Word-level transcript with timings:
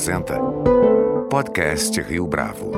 apresenta 0.00 0.38
Podcast 1.28 2.00
Rio 2.00 2.26
Bravo. 2.26 2.72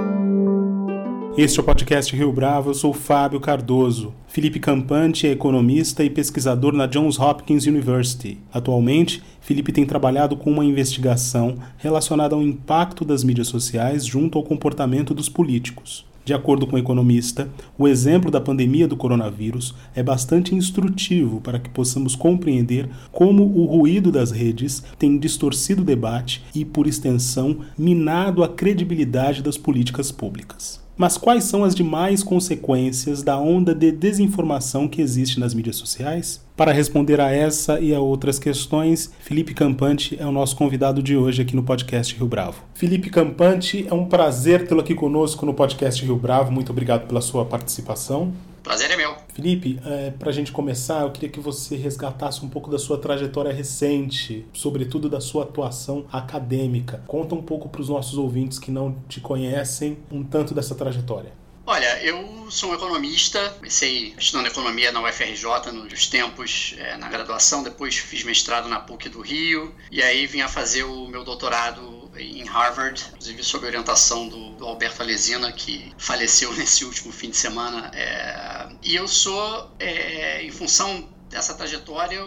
Este 1.38 1.60
é 1.60 1.62
o 1.62 1.64
podcast 1.64 2.16
Rio 2.16 2.32
Bravo, 2.32 2.70
eu 2.70 2.74
sou 2.74 2.92
Fábio 2.92 3.38
Cardoso. 3.38 4.12
Felipe 4.26 4.58
Campante 4.58 5.28
é 5.28 5.30
economista 5.30 6.02
e 6.02 6.10
pesquisador 6.10 6.72
na 6.72 6.86
Johns 6.86 7.20
Hopkins 7.20 7.64
University. 7.64 8.38
Atualmente, 8.52 9.22
Felipe 9.40 9.70
tem 9.70 9.86
trabalhado 9.86 10.36
com 10.36 10.50
uma 10.50 10.64
investigação 10.64 11.58
relacionada 11.78 12.34
ao 12.34 12.42
impacto 12.42 13.04
das 13.04 13.22
mídias 13.22 13.46
sociais 13.46 14.04
junto 14.04 14.36
ao 14.36 14.42
comportamento 14.42 15.14
dos 15.14 15.28
políticos. 15.28 16.04
De 16.24 16.32
acordo 16.32 16.68
com 16.68 16.76
o 16.76 16.78
economista, 16.78 17.48
o 17.76 17.88
exemplo 17.88 18.30
da 18.30 18.40
pandemia 18.40 18.86
do 18.86 18.96
coronavírus 18.96 19.74
é 19.94 20.02
bastante 20.04 20.54
instrutivo 20.54 21.40
para 21.40 21.58
que 21.58 21.68
possamos 21.68 22.14
compreender 22.14 22.88
como 23.10 23.42
o 23.42 23.64
ruído 23.64 24.12
das 24.12 24.30
redes 24.30 24.84
tem 24.98 25.18
distorcido 25.18 25.82
o 25.82 25.84
debate 25.84 26.44
e, 26.54 26.64
por 26.64 26.86
extensão, 26.86 27.58
minado 27.76 28.44
a 28.44 28.48
credibilidade 28.48 29.42
das 29.42 29.58
políticas 29.58 30.12
públicas. 30.12 30.80
Mas 30.96 31.16
quais 31.16 31.44
são 31.44 31.64
as 31.64 31.74
demais 31.74 32.22
consequências 32.22 33.22
da 33.22 33.38
onda 33.38 33.74
de 33.74 33.90
desinformação 33.90 34.86
que 34.86 35.00
existe 35.00 35.40
nas 35.40 35.54
mídias 35.54 35.76
sociais? 35.76 36.44
Para 36.56 36.72
responder 36.72 37.20
a 37.20 37.30
essa 37.30 37.80
e 37.80 37.94
a 37.94 38.00
outras 38.00 38.38
questões, 38.38 39.10
Felipe 39.20 39.54
Campante 39.54 40.16
é 40.20 40.26
o 40.26 40.32
nosso 40.32 40.54
convidado 40.54 41.02
de 41.02 41.16
hoje 41.16 41.42
aqui 41.42 41.56
no 41.56 41.62
podcast 41.62 42.14
Rio 42.14 42.26
Bravo. 42.26 42.62
Felipe 42.74 43.10
Campante, 43.10 43.86
é 43.88 43.94
um 43.94 44.04
prazer 44.04 44.66
tê-lo 44.66 44.80
aqui 44.80 44.94
conosco 44.94 45.46
no 45.46 45.54
podcast 45.54 46.04
Rio 46.04 46.16
Bravo. 46.16 46.52
Muito 46.52 46.70
obrigado 46.70 47.06
pela 47.08 47.20
sua 47.20 47.44
participação. 47.44 48.32
Prazer 48.62 48.90
é 48.90 48.96
meu. 48.96 49.16
Felipe, 49.34 49.80
é, 49.84 50.10
para 50.10 50.30
a 50.30 50.32
gente 50.32 50.52
começar, 50.52 51.02
eu 51.02 51.10
queria 51.10 51.28
que 51.28 51.40
você 51.40 51.76
resgatasse 51.76 52.44
um 52.44 52.48
pouco 52.48 52.70
da 52.70 52.78
sua 52.78 52.98
trajetória 52.98 53.52
recente, 53.52 54.46
sobretudo 54.52 55.08
da 55.08 55.20
sua 55.20 55.42
atuação 55.44 56.06
acadêmica. 56.12 57.02
Conta 57.06 57.34
um 57.34 57.42
pouco 57.42 57.68
para 57.68 57.80
os 57.80 57.88
nossos 57.88 58.16
ouvintes 58.16 58.58
que 58.58 58.70
não 58.70 58.96
te 59.08 59.20
conhecem 59.20 59.98
um 60.10 60.22
tanto 60.22 60.54
dessa 60.54 60.74
trajetória. 60.74 61.32
Olha, 61.64 62.02
eu 62.02 62.50
sou 62.50 62.70
um 62.70 62.74
economista, 62.74 63.50
comecei 63.50 64.14
estudando 64.18 64.46
economia 64.46 64.90
na 64.90 65.00
UFRJ 65.00 65.70
nos 65.72 66.08
tempos 66.08 66.74
é, 66.76 66.96
na 66.96 67.08
graduação, 67.08 67.62
depois 67.62 67.96
fiz 67.96 68.24
mestrado 68.24 68.68
na 68.68 68.80
PUC 68.80 69.08
do 69.08 69.20
Rio 69.20 69.72
e 69.90 70.02
aí 70.02 70.26
vim 70.26 70.40
a 70.40 70.48
fazer 70.48 70.82
o 70.82 71.06
meu 71.06 71.22
doutorado 71.22 72.01
em 72.16 72.44
Harvard, 72.44 73.02
inclusive 73.08 73.42
sob 73.42 73.66
orientação 73.66 74.28
do, 74.28 74.56
do 74.56 74.66
Alberto 74.66 75.02
Alesina, 75.02 75.50
que 75.52 75.92
faleceu 75.96 76.52
nesse 76.56 76.84
último 76.84 77.12
fim 77.12 77.30
de 77.30 77.36
semana. 77.36 77.90
É, 77.94 78.68
e 78.82 78.94
eu 78.94 79.08
sou, 79.08 79.74
é, 79.78 80.42
em 80.42 80.50
função 80.50 81.08
dessa 81.28 81.54
trajetória, 81.54 82.22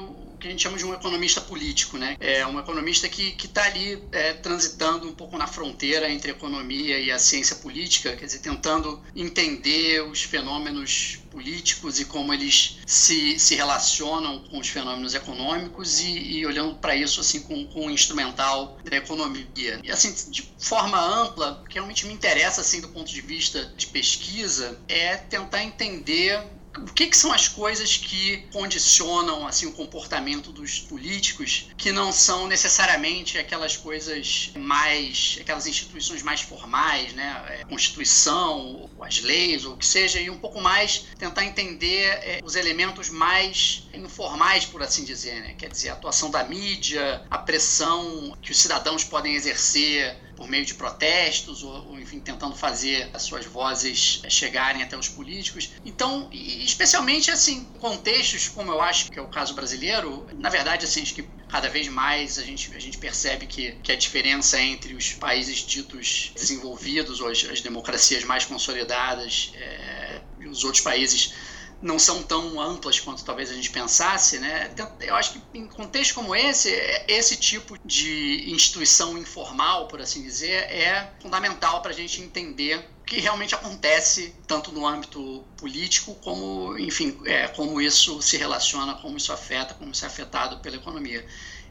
que 0.45 0.49
a 0.49 0.51
gente 0.51 0.61
chama 0.61 0.77
de 0.77 0.85
um 0.85 0.93
economista 0.93 1.41
político, 1.41 1.97
né? 1.97 2.15
É 2.19 2.45
um 2.45 2.59
economista 2.59 3.09
que 3.09 3.35
está 3.43 3.63
ali 3.63 4.01
é, 4.11 4.33
transitando 4.33 5.07
um 5.07 5.13
pouco 5.13 5.37
na 5.37 5.47
fronteira 5.47 6.09
entre 6.09 6.31
a 6.31 6.35
economia 6.35 6.99
e 6.99 7.11
a 7.11 7.17
ciência 7.17 7.55
política, 7.55 8.15
quer 8.15 8.25
dizer, 8.25 8.39
tentando 8.39 9.01
entender 9.15 10.01
os 10.01 10.21
fenômenos 10.21 11.19
políticos 11.31 11.99
e 11.99 12.05
como 12.05 12.33
eles 12.33 12.77
se, 12.85 13.39
se 13.39 13.55
relacionam 13.55 14.39
com 14.43 14.59
os 14.59 14.69
fenômenos 14.69 15.15
econômicos 15.15 15.99
e, 15.99 16.37
e 16.37 16.45
olhando 16.45 16.75
para 16.75 16.95
isso 16.95 17.19
assim 17.19 17.41
com, 17.41 17.65
com 17.65 17.87
o 17.87 17.91
instrumental 17.91 18.77
da 18.83 18.97
economia. 18.97 19.81
E 19.83 19.91
assim, 19.91 20.13
de 20.31 20.47
forma 20.59 20.97
ampla, 20.97 21.61
o 21.63 21.67
que 21.67 21.73
realmente 21.73 22.05
me 22.05 22.13
interessa 22.13 22.61
assim 22.61 22.79
do 22.79 22.89
ponto 22.89 23.11
de 23.11 23.21
vista 23.21 23.73
de 23.75 23.87
pesquisa 23.87 24.79
é 24.87 25.17
tentar 25.17 25.63
entender 25.63 26.39
o 26.77 26.93
que, 26.93 27.07
que, 27.07 27.17
são 27.17 27.31
as 27.31 27.47
coisas 27.47 27.97
que 27.97 28.37
condicionam 28.51 29.47
assim 29.47 29.65
o 29.65 29.71
comportamento 29.71 30.51
dos 30.51 30.79
políticos 30.79 31.69
que 31.77 31.91
não 31.91 32.11
são 32.11 32.47
necessariamente 32.47 33.37
aquelas 33.37 33.77
coisas 33.77 34.51
mais 34.55 35.37
aquelas 35.39 35.67
instituições 35.67 36.21
mais 36.21 36.41
formais 36.41 37.13
né? 37.13 37.45
É, 37.49 37.65
constituição 37.65 38.89
as 38.99 39.21
leis 39.21 39.65
ou 39.65 39.73
o 39.73 39.77
que 39.77 39.85
seja 39.85 40.19
e 40.19 40.29
um 40.29 40.37
pouco 40.37 40.61
mais 40.61 41.05
tentar 41.17 41.45
entender 41.45 42.05
é, 42.23 42.39
os 42.43 42.55
elementos 42.55 43.09
mais 43.09 43.87
informais 43.93 44.65
por 44.65 44.81
assim 44.81 45.03
dizer 45.03 45.41
né? 45.41 45.55
Quer 45.57 45.69
dizer 45.69 45.89
a 45.89 45.93
atuação 45.93 46.29
da 46.29 46.43
mídia 46.43 47.25
a 47.29 47.37
pressão 47.37 48.35
que 48.41 48.51
os 48.51 48.57
cidadãos 48.57 49.03
podem 49.03 49.35
exercer 49.35 50.24
por 50.35 50.47
meio 50.47 50.65
de 50.65 50.73
protestos 50.73 51.63
ou, 51.63 51.89
ou, 51.89 51.99
enfim, 51.99 52.19
tentando 52.19 52.55
fazer 52.55 53.09
as 53.13 53.23
suas 53.23 53.45
vozes 53.45 54.21
chegarem 54.29 54.83
até 54.83 54.97
os 54.97 55.07
políticos. 55.07 55.71
Então, 55.85 56.29
especialmente 56.31 57.31
assim, 57.31 57.65
contextos 57.79 58.47
como 58.47 58.71
eu 58.71 58.81
acho 58.81 59.09
que 59.09 59.17
é 59.17 59.21
o 59.21 59.27
caso 59.27 59.53
brasileiro, 59.53 60.27
na 60.33 60.49
verdade, 60.49 60.85
assim, 60.85 61.01
acho 61.01 61.13
que 61.13 61.23
cada 61.47 61.69
vez 61.69 61.87
mais 61.87 62.37
a 62.37 62.43
gente, 62.43 62.73
a 62.75 62.79
gente 62.79 62.97
percebe 62.97 63.45
que, 63.45 63.73
que 63.83 63.91
a 63.91 63.95
diferença 63.95 64.59
entre 64.59 64.93
os 64.93 65.13
países 65.13 65.57
ditos 65.59 66.31
desenvolvidos, 66.35 67.21
ou 67.21 67.29
as, 67.29 67.43
as 67.45 67.61
democracias 67.61 68.23
mais 68.23 68.45
consolidadas, 68.45 69.51
é, 69.55 70.21
e 70.39 70.47
os 70.47 70.63
outros 70.63 70.83
países 70.83 71.33
não 71.81 71.99
são 71.99 72.23
tão 72.23 72.59
amplas 72.59 72.99
quanto 72.99 73.23
talvez 73.23 73.49
a 73.49 73.53
gente 73.53 73.69
pensasse, 73.69 74.39
né? 74.39 74.69
Então, 74.71 74.91
eu 75.01 75.15
acho 75.15 75.33
que 75.33 75.41
em 75.53 75.67
contextos 75.67 76.15
como 76.15 76.35
esse, 76.35 76.69
esse 77.07 77.35
tipo 77.35 77.77
de 77.85 78.49
instituição 78.51 79.17
informal, 79.17 79.87
por 79.87 80.01
assim 80.01 80.23
dizer, 80.23 80.63
é 80.71 81.13
fundamental 81.21 81.81
para 81.81 81.91
a 81.91 81.95
gente 81.95 82.21
entender 82.21 82.94
que 83.05 83.19
realmente 83.19 83.53
acontece 83.53 84.33
tanto 84.47 84.71
no 84.71 84.85
âmbito 84.85 85.43
político 85.57 86.15
como, 86.23 86.77
enfim, 86.77 87.17
é, 87.25 87.47
como 87.47 87.79
isso 87.79 88.21
se 88.21 88.37
relaciona, 88.37 88.95
como 88.95 89.17
isso 89.17 89.31
afeta, 89.31 89.73
como 89.73 89.91
isso 89.91 90.03
é 90.03 90.07
afetado 90.07 90.57
pela 90.57 90.75
economia. 90.75 91.25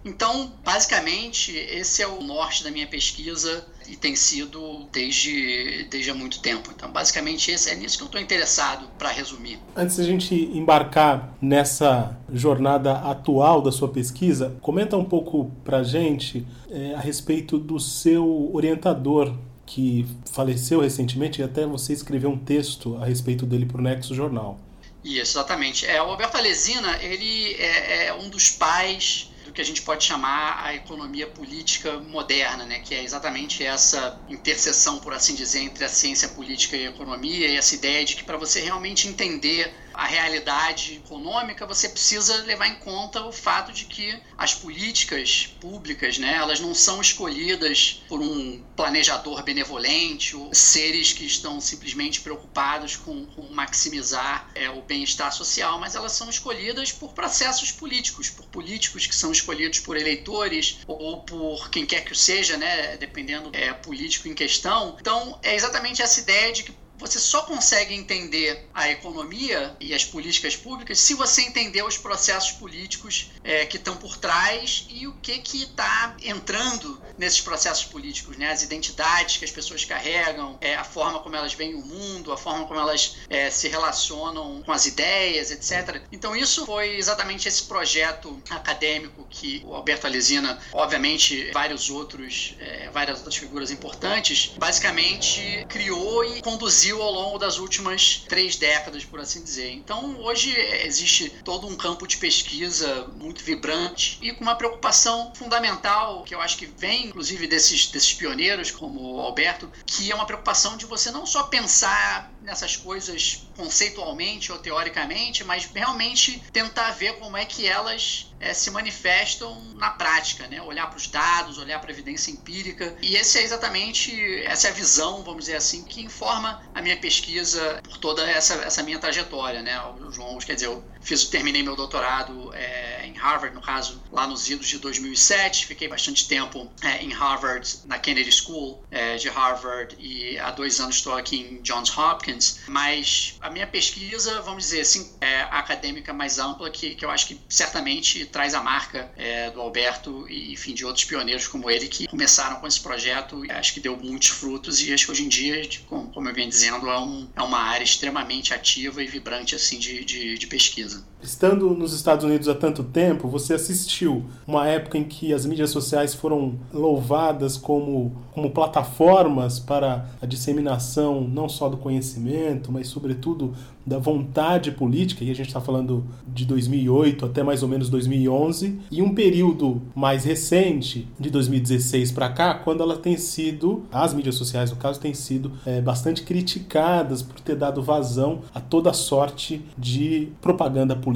Então, 0.05 0.53
basicamente, 0.63 1.51
esse 1.57 2.03
é 2.03 2.07
o 2.07 2.23
norte 2.23 2.63
da 2.63 2.71
minha 2.71 2.87
pesquisa 2.87 3.67
e 3.89 3.97
tem 3.97 4.15
sido 4.15 4.85
desde, 4.93 5.85
desde 5.85 6.11
há 6.11 6.15
muito 6.15 6.41
tempo. 6.41 6.71
Então, 6.77 6.93
basicamente, 6.93 7.51
esse, 7.51 7.71
é 7.71 7.75
nisso 7.75 7.97
que 7.97 8.03
eu 8.03 8.07
estou 8.07 8.21
interessado, 8.21 8.87
para 8.99 9.09
resumir. 9.11 9.59
Antes 9.75 9.97
da 9.97 10.05
gente 10.05 10.35
embarcar 10.35 11.35
nessa 11.41 12.19
jornada 12.31 12.93
atual 12.99 13.63
da 13.63 13.73
sua 13.73 13.89
pesquisa, 13.89 14.55
comenta 14.61 14.95
um 14.95 15.05
pouco 15.05 15.51
para 15.65 15.79
a 15.79 15.83
gente 15.83 16.47
é, 16.71 16.95
a 16.95 17.01
respeito 17.01 17.57
do 17.57 17.81
seu 17.81 18.51
orientador 18.53 19.35
que 19.67 20.07
faleceu 20.31 20.81
recentemente 20.81 21.41
e 21.41 21.45
até 21.45 21.67
você 21.67 21.93
escreveu 21.93 22.31
um 22.31 22.39
texto 22.39 22.97
a 22.97 23.07
respeito 23.07 23.47
dele 23.47 23.67
para 23.67 23.79
o 23.79 23.83
Nexo 23.83 24.15
Jornal. 24.15 24.59
Isso, 25.03 25.39
exatamente. 25.39 25.87
É, 25.87 26.03
o 26.03 26.07
Alberto 26.07 26.37
Alesina, 26.37 26.99
ele 27.03 27.55
é, 27.55 28.07
é 28.07 28.15
um 28.15 28.29
dos 28.29 28.51
pais 28.51 29.31
que 29.55 29.61
a 29.61 29.65
gente 29.65 29.83
pode 29.83 30.05
chamar 30.05 30.61
a 30.65 30.75
economia 30.75 31.29
política 31.29 31.99
moderna, 32.01 32.67
né, 32.67 32.81
que 32.81 32.93
é 32.93 33.03
exatamente 33.03 33.65
essa 33.65 34.21
interseção, 34.29 34.99
por 34.99 35.15
assim 35.15 35.35
dizer, 35.35 35.61
entre 35.61 35.85
a 35.85 35.89
ciência 35.89 36.29
política 36.29 36.77
e 36.77 36.87
a 36.87 36.91
economia, 36.91 37.47
e 37.47 37.57
essa 37.57 37.77
ideia 37.77 38.05
de 38.05 38.17
que 38.17 38.25
para 38.25 38.37
você 38.37 38.61
realmente 38.61 39.07
entender 39.07 39.73
a 39.95 40.07
realidade 40.07 40.97
econômica, 40.97 41.67
você 41.67 41.89
precisa 41.89 42.43
levar 42.43 42.67
em 42.67 42.75
conta 42.77 43.25
o 43.25 43.33
fato 43.33 43.73
de 43.73 43.85
que 43.85 44.21
as 44.37 44.53
políticas 44.55 45.47
públicas, 45.61 46.19
né, 46.19 46.35
elas 46.35 46.61
não 46.61 46.75
são 46.75 47.01
escolhidas 47.01 48.03
por 48.09 48.21
um 48.21 48.63
planejador 48.77 49.43
benevolente 49.45 50.37
ou 50.37 50.53
seres 50.53 51.13
que 51.13 51.25
estão 51.25 51.61
simplesmente 51.61 52.21
preocupados 52.21 52.97
com, 52.97 53.25
com 53.27 53.43
maximizar 53.53 54.51
é, 54.55 54.69
o 54.69 54.83
bem-estar 54.83 55.33
social, 55.33 55.79
mas 55.79 55.95
elas 55.95 56.13
são 56.13 56.29
escolhidas 56.29 56.91
por 56.93 57.13
processos 57.13 57.71
políticos, 57.71 58.29
por 58.29 58.47
políticos 58.47 59.07
que 59.07 59.15
são 59.15 59.31
escolhidos 59.31 59.79
por 59.81 59.97
eleitores 59.97 60.79
ou 60.87 61.23
por 61.23 61.71
quem 61.71 61.87
quer 61.87 62.05
que 62.05 62.15
seja, 62.15 62.57
né, 62.57 62.97
dependendo 62.97 63.51
é 63.53 63.73
político 63.73 64.29
em 64.29 64.35
questão. 64.35 64.97
Então, 65.01 65.39
é 65.43 65.55
exatamente 65.55 66.03
essa 66.03 66.21
ideia 66.21 66.53
de 66.53 66.65
que 66.65 66.84
você 67.07 67.21
só 67.21 67.43
consegue 67.43 67.95
entender 67.95 68.67
a 68.73 68.91
economia 68.91 69.77
e 69.79 69.95
as 69.95 70.05
políticas 70.05 70.57
públicas 70.57 70.99
se 70.99 71.13
você 71.13 71.43
entender 71.43 71.83
os 71.83 71.99
processos 71.99 72.53
políticos 72.53 73.31
é, 73.43 73.67
que 73.67 73.77
estão 73.77 73.95
por 73.97 74.17
trás 74.17 74.87
e 74.89 75.07
o 75.07 75.13
que 75.21 75.39
que 75.39 75.65
está 75.65 76.17
entrando 76.23 77.01
nesses 77.19 77.41
processos 77.41 77.85
políticos, 77.85 78.37
né? 78.39 78.51
As 78.51 78.63
identidades 78.63 79.37
que 79.37 79.45
as 79.45 79.51
pessoas 79.51 79.85
carregam, 79.85 80.57
é, 80.61 80.75
a 80.75 80.85
forma 80.85 81.21
como 81.21 81.37
elas 81.37 81.53
veem 81.53 81.75
o 81.75 81.83
mundo, 81.83 82.33
a 82.33 82.37
forma 82.37 82.67
como 82.67 82.81
elas 82.81 83.17
é, 83.29 83.51
se 83.51 83.69
relacionam 83.69 84.63
com 84.63 84.73
as 84.73 84.87
ideias, 84.87 85.51
etc. 85.51 86.03
Então 86.11 86.35
isso 86.35 86.65
foi 86.65 86.97
exatamente 86.97 87.47
esse 87.49 87.65
projeto 87.65 88.43
acadêmico 88.49 89.27
que 89.29 89.63
o 89.67 89.75
Alberto 89.75 90.07
Alesina, 90.07 90.59
obviamente 90.73 91.51
vários 91.53 91.91
outros, 91.91 92.55
é, 92.59 92.89
várias 92.91 93.19
outras 93.19 93.37
figuras 93.37 93.71
importantes, 93.71 94.53
basicamente 94.57 95.67
criou 95.69 96.25
e 96.25 96.41
conduziu 96.41 96.94
ao 97.01 97.13
longo 97.13 97.39
das 97.39 97.59
últimas 97.59 98.25
três 98.29 98.57
décadas, 98.57 99.05
por 99.05 99.21
assim 99.21 99.43
dizer. 99.43 99.71
Então, 99.73 100.21
hoje 100.21 100.55
existe 100.85 101.31
todo 101.45 101.67
um 101.67 101.77
campo 101.77 102.07
de 102.07 102.17
pesquisa 102.17 103.07
muito 103.17 103.43
vibrante 103.43 104.19
e 104.23 104.33
com 104.33 104.43
uma 104.43 104.55
preocupação 104.55 105.33
fundamental, 105.35 106.23
que 106.25 106.35
eu 106.35 106.41
acho 106.41 106.57
que 106.57 106.67
vem, 106.67 107.07
inclusive, 107.07 107.47
desses, 107.47 107.89
desses 107.89 108.13
pioneiros, 108.13 108.71
como 108.71 109.17
o 109.17 109.21
Alberto, 109.21 109.71
que 109.87 110.11
é 110.11 110.15
uma 110.15 110.27
preocupação 110.27 110.77
de 110.77 110.87
você 110.87 111.11
não 111.11 111.27
só 111.27 111.45
pensar 111.45 112.33
nessas 112.43 112.77
coisas 112.77 113.47
conceitualmente 113.57 114.53
ou 114.53 114.59
teoricamente, 114.59 115.43
mas 115.45 115.65
realmente 115.65 116.43
tentar 116.53 116.91
ver 116.91 117.19
como 117.19 117.37
é 117.37 117.45
que 117.45 117.67
elas 117.67 118.27
é, 118.41 118.53
se 118.53 118.71
manifestam 118.71 119.61
na 119.75 119.91
prática, 119.91 120.47
né? 120.47 120.61
Olhar 120.63 120.89
para 120.89 120.97
os 120.97 121.07
dados, 121.07 121.59
olhar 121.59 121.81
para 121.81 121.91
a 121.91 121.93
evidência 121.93 122.31
empírica. 122.31 122.97
E 123.01 123.17
esse 123.17 123.39
é 123.39 123.43
exatamente 123.43 124.43
essa 124.45 124.69
é 124.69 124.71
a 124.71 124.75
visão, 124.75 125.23
vamos 125.23 125.45
dizer 125.45 125.57
assim, 125.57 125.85
que 125.85 126.03
informa 126.03 126.63
a 126.75 126.83
minha 126.83 126.97
pesquisa 126.97 127.81
por 127.83 127.99
toda 127.99 128.29
essa, 128.29 128.55
essa 128.55 128.83
minha 128.83 128.99
trajetória, 128.99 129.63
né? 129.63 129.81
Longos, 130.17 130.45
quer 130.45 130.55
dizer, 130.55 130.71
fiz, 131.05 131.25
terminei 131.25 131.63
meu 131.63 131.77
doutorado 131.77 132.53
é, 132.55 133.07
em 133.07 133.15
Harvard, 133.15 133.55
no 133.55 133.61
caso, 133.61 134.03
lá 134.11 134.27
nos 134.27 134.49
idos 134.49 134.67
de 134.67 134.79
2007. 134.79 135.67
Fiquei 135.67 135.87
bastante 135.87 136.27
tempo 136.27 136.71
é, 136.83 137.03
em 137.03 137.13
Harvard, 137.13 137.79
na 137.85 137.99
Kennedy 137.99 138.33
School 138.33 138.83
é, 138.91 139.17
de 139.17 139.29
Harvard, 139.29 139.95
e 139.99 140.39
há 140.39 140.51
dois 140.51 140.81
anos 140.81 140.97
estou 140.97 141.15
aqui 141.15 141.37
em 141.37 141.63
Johns 141.63 141.97
Hopkins. 141.97 142.61
Mas 142.67 143.37
a 143.41 143.51
minha 143.51 143.67
pesquisa, 143.67 144.41
vamos 144.43 144.65
dizer 144.65 144.81
assim, 144.81 145.13
é 145.21 145.43
acadêmica 145.43 146.13
mais 146.13 146.39
ampla, 146.39 146.71
que, 146.71 146.95
que 146.95 147.05
eu 147.05 147.11
acho 147.11 147.27
que 147.27 147.41
certamente 147.49 148.25
traz 148.27 148.55
a 148.55 148.63
marca 148.63 149.11
é, 149.17 149.51
do 149.51 149.61
Alberto 149.61 150.27
e, 150.29 150.53
enfim, 150.53 150.75
de 150.75 150.85
outros 150.85 151.05
pioneiros 151.05 151.47
como 151.47 151.71
ele 151.71 151.89
que 151.89 152.07
começaram 152.09 152.61
com 152.61 152.67
esse 152.67 152.81
projeto. 152.81 153.45
E 153.45 153.51
acho 153.51 153.75
que 153.75 153.81
deu 153.81 153.97
muitos 153.97 154.29
frutos 154.29 154.81
e 154.81 154.93
acho 154.93 155.07
que 155.07 155.13
hoje 155.13 155.25
em 155.25 155.29
dia, 155.29 155.69
como, 155.89 156.11
como 156.11 156.29
eu 156.29 156.35
venho 156.35 156.49
dizendo, 156.49 156.89
é, 156.89 156.99
um, 156.99 157.29
é 157.37 157.43
uma 157.43 157.59
área 157.59 157.85
extremamente 157.85 158.55
ativa 158.55 159.03
e 159.03 159.07
vibrante 159.07 159.55
assim 159.55 159.79
de, 159.79 160.05
de, 160.05 160.39
de 160.39 160.47
pesquisa 160.47 160.94
coisa. 160.95 161.14
Estando 161.25 161.71
nos 161.71 161.95
Estados 161.95 162.23
Unidos 162.23 162.49
há 162.49 162.55
tanto 162.55 162.83
tempo, 162.85 163.29
você 163.29 163.55
assistiu 163.55 164.25
uma 164.47 164.69
época 164.69 164.99
em 164.99 165.05
que 165.05 165.33
as 165.33 165.47
mídias 165.47 165.71
sociais 165.71 166.13
foram 166.13 166.57
louvadas 166.71 167.57
como, 167.57 168.13
como 168.33 168.51
plataformas 168.51 169.59
para 169.59 170.07
a 170.21 170.27
disseminação 170.27 171.23
não 171.27 171.49
só 171.49 171.71
do 171.71 171.79
conhecimento, 171.79 172.71
mas 172.71 172.89
sobretudo 172.89 173.55
da 173.87 173.99
vontade 173.99 174.71
política, 174.71 175.25
e 175.25 175.31
a 175.31 175.35
gente 175.35 175.49
está 175.49 175.61
falando 175.61 176.05
de 176.27 176.45
2008 176.45 177.27
até 177.27 177.43
mais 177.43 177.63
ou 177.63 177.69
menos 177.69 177.89
2011, 177.89 178.81
e 178.91 179.03
um 179.03 179.15
período 179.15 179.81
mais 179.95 180.25
recente, 180.25 181.09
de 181.19 181.31
2016 181.31 182.13
para 182.13 182.31
cá, 182.31 182.55
quando 182.55 182.83
ela 182.83 182.97
tem 182.97 183.17
sido, 183.17 183.85
as 183.91 184.13
mídias 184.13 184.35
sociais 184.35 184.71
no 184.71 184.77
caso, 184.77 185.01
têm 185.01 185.15
sido 185.15 185.53
é, 185.65 185.81
bastante 185.81 186.23
criticadas 186.23 187.23
por 187.23 187.41
ter 187.41 187.57
dado 187.57 187.83
vazão 187.83 188.41
a 188.55 188.61
toda 188.61 188.93
sorte 188.93 189.63
de 189.77 190.29
propaganda 190.41 190.95
política 190.95 191.14